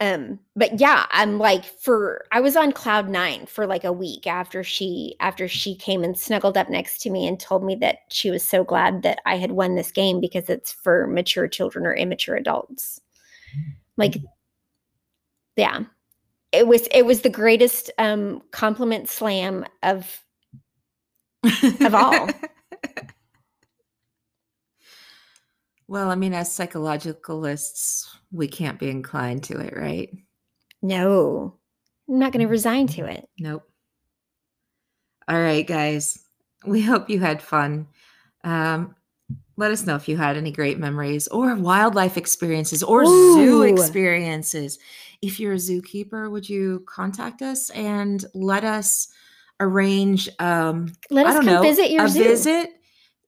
Um 0.00 0.38
but 0.54 0.78
yeah 0.78 1.06
i'm 1.10 1.38
like 1.38 1.64
for 1.64 2.24
i 2.30 2.40
was 2.40 2.56
on 2.56 2.72
cloud 2.72 3.08
nine 3.08 3.46
for 3.46 3.66
like 3.66 3.84
a 3.84 3.92
week 3.92 4.26
after 4.26 4.62
she 4.62 5.16
after 5.20 5.48
she 5.48 5.74
came 5.74 6.04
and 6.04 6.16
snuggled 6.16 6.56
up 6.56 6.68
next 6.68 7.00
to 7.02 7.10
me 7.10 7.26
and 7.26 7.38
told 7.40 7.64
me 7.64 7.74
that 7.76 7.98
she 8.10 8.30
was 8.30 8.44
so 8.44 8.62
glad 8.62 9.02
that 9.02 9.20
i 9.26 9.36
had 9.36 9.52
won 9.52 9.74
this 9.74 9.90
game 9.90 10.20
because 10.20 10.48
it's 10.48 10.72
for 10.72 11.06
mature 11.08 11.48
children 11.48 11.86
or 11.86 11.94
immature 11.94 12.36
adults. 12.36 13.00
Like 13.96 14.18
yeah. 15.56 15.80
It 16.52 16.66
was 16.66 16.88
it 16.92 17.04
was 17.04 17.22
the 17.22 17.30
greatest 17.30 17.90
um 17.98 18.42
compliment 18.52 19.08
slam 19.08 19.66
of 19.82 20.22
Of 21.80 21.94
all. 21.94 22.28
well, 25.88 26.10
I 26.10 26.14
mean, 26.14 26.34
as 26.34 26.48
psychologicalists, 26.48 28.08
we 28.32 28.48
can't 28.48 28.78
be 28.78 28.90
inclined 28.90 29.44
to 29.44 29.58
it, 29.58 29.76
right? 29.76 30.10
no 30.80 31.58
i'm 32.08 32.20
not 32.20 32.30
going 32.30 32.40
to 32.40 32.46
resign 32.46 32.86
to 32.86 33.04
it 33.04 33.28
Nope. 33.40 33.68
All 35.28 35.38
right, 35.38 35.66
guys. 35.66 36.24
We 36.64 36.80
hope 36.80 37.10
you 37.10 37.20
had 37.20 37.42
fun. 37.42 37.86
Um, 38.44 38.94
let 39.58 39.70
us 39.70 39.84
know 39.84 39.94
if 39.94 40.08
you 40.08 40.16
had 40.16 40.38
any 40.38 40.50
great 40.50 40.78
memories 40.78 41.28
or 41.28 41.54
wildlife 41.54 42.16
experiences 42.16 42.82
or 42.82 43.04
zoo 43.04 43.62
experiences. 43.62 44.78
If 45.20 45.38
you're 45.38 45.52
a 45.52 45.56
zookeeper, 45.56 46.30
would 46.30 46.48
you 46.48 46.82
contact 46.86 47.42
us 47.42 47.68
and 47.70 48.24
let 48.32 48.64
us 48.64 49.08
arrange 49.60 50.28
um, 50.38 50.92
let 51.10 51.26
I 51.26 51.30
us 51.30 51.34
don't 51.36 51.44
come 51.44 51.54
know, 51.54 51.62
visit 51.62 51.90
your 51.90 52.04
a 52.04 52.08
zoo 52.08 52.22
visit 52.22 52.70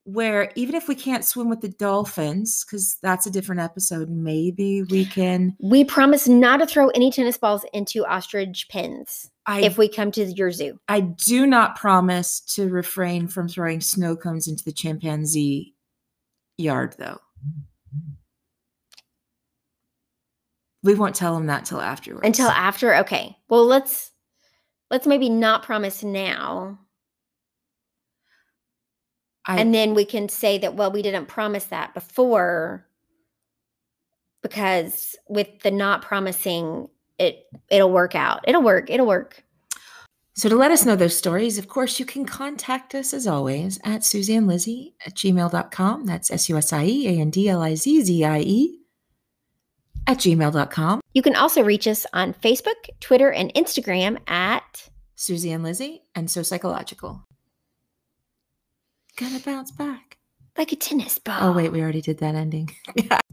where 0.04 0.50
even 0.56 0.74
if 0.74 0.88
we 0.88 0.94
can't 0.94 1.24
swim 1.24 1.48
with 1.48 1.60
the 1.60 1.68
dolphins, 1.68 2.64
because 2.64 2.98
that's 3.02 3.26
a 3.26 3.30
different 3.30 3.60
episode, 3.60 4.08
maybe 4.08 4.82
we 4.84 5.04
can. 5.04 5.54
we 5.60 5.84
promise 5.84 6.26
not 6.26 6.56
to 6.56 6.66
throw 6.66 6.88
any 6.88 7.10
tennis 7.10 7.36
balls 7.36 7.64
into 7.72 8.04
ostrich 8.06 8.66
pens 8.70 9.30
I 9.46 9.60
if 9.60 9.78
we 9.78 9.88
come 9.88 10.10
to 10.12 10.24
your 10.24 10.50
zoo 10.50 10.80
I 10.88 11.00
do 11.00 11.46
not 11.46 11.76
promise 11.76 12.40
to 12.54 12.68
refrain 12.68 13.28
from 13.28 13.48
throwing 13.48 13.80
snow 13.80 14.16
cones 14.16 14.48
into 14.48 14.64
the 14.64 14.72
chimpanzee 14.72 15.74
yard, 16.60 16.94
though. 16.98 17.18
We 20.82 20.94
won't 20.94 21.14
tell 21.14 21.34
them 21.34 21.46
that 21.46 21.66
till 21.66 21.80
afterwards. 21.80 22.26
Until 22.26 22.48
after? 22.48 22.96
Okay. 22.96 23.36
Well, 23.48 23.66
let's 23.66 24.09
let's 24.90 25.06
maybe 25.06 25.28
not 25.28 25.62
promise 25.62 26.02
now. 26.02 26.78
I, 29.46 29.58
and 29.58 29.74
then 29.74 29.94
we 29.94 30.04
can 30.04 30.28
say 30.28 30.58
that 30.58 30.74
well 30.74 30.92
we 30.92 31.00
didn't 31.02 31.26
promise 31.26 31.64
that 31.66 31.94
before 31.94 32.86
because 34.42 35.14
with 35.28 35.48
the 35.62 35.70
not 35.70 36.02
promising 36.02 36.88
it 37.18 37.46
it'll 37.68 37.90
work 37.90 38.14
out. 38.14 38.44
It'll 38.46 38.62
work. 38.62 38.90
It'll 38.90 39.06
work. 39.06 39.42
So 40.34 40.48
to 40.48 40.54
let 40.56 40.70
us 40.70 40.86
know 40.86 40.96
those 40.96 41.16
stories 41.16 41.58
of 41.58 41.68
course 41.68 41.98
you 41.98 42.06
can 42.06 42.26
contact 42.26 42.94
us 42.94 43.14
as 43.14 43.26
always 43.26 43.80
at 43.84 44.14
and 44.14 44.46
lizzie 44.46 44.94
at 45.06 45.14
gmail.com 45.14 46.06
that's 46.06 46.30
s-u-s-i-e-a-n-d-l-i-z-z-i-e 46.30 48.79
at 50.06 50.18
gmail.com 50.18 51.00
you 51.14 51.22
can 51.22 51.36
also 51.36 51.62
reach 51.62 51.86
us 51.86 52.06
on 52.12 52.32
facebook 52.34 52.88
twitter 53.00 53.30
and 53.30 53.52
instagram 53.54 54.18
at 54.28 54.88
susie 55.14 55.52
and 55.52 55.62
lizzie 55.62 56.02
and 56.14 56.30
so 56.30 56.42
psychological 56.42 57.26
Gonna 59.20 59.40
bounce 59.40 59.70
back. 59.70 60.16
Like 60.56 60.72
a 60.72 60.76
tennis 60.76 61.18
ball. 61.18 61.36
Oh, 61.40 61.52
wait, 61.52 61.70
we 61.70 61.82
already 61.82 62.00
did 62.00 62.18
that 62.18 62.34
ending. 62.34 62.70
yeah. 62.94 63.20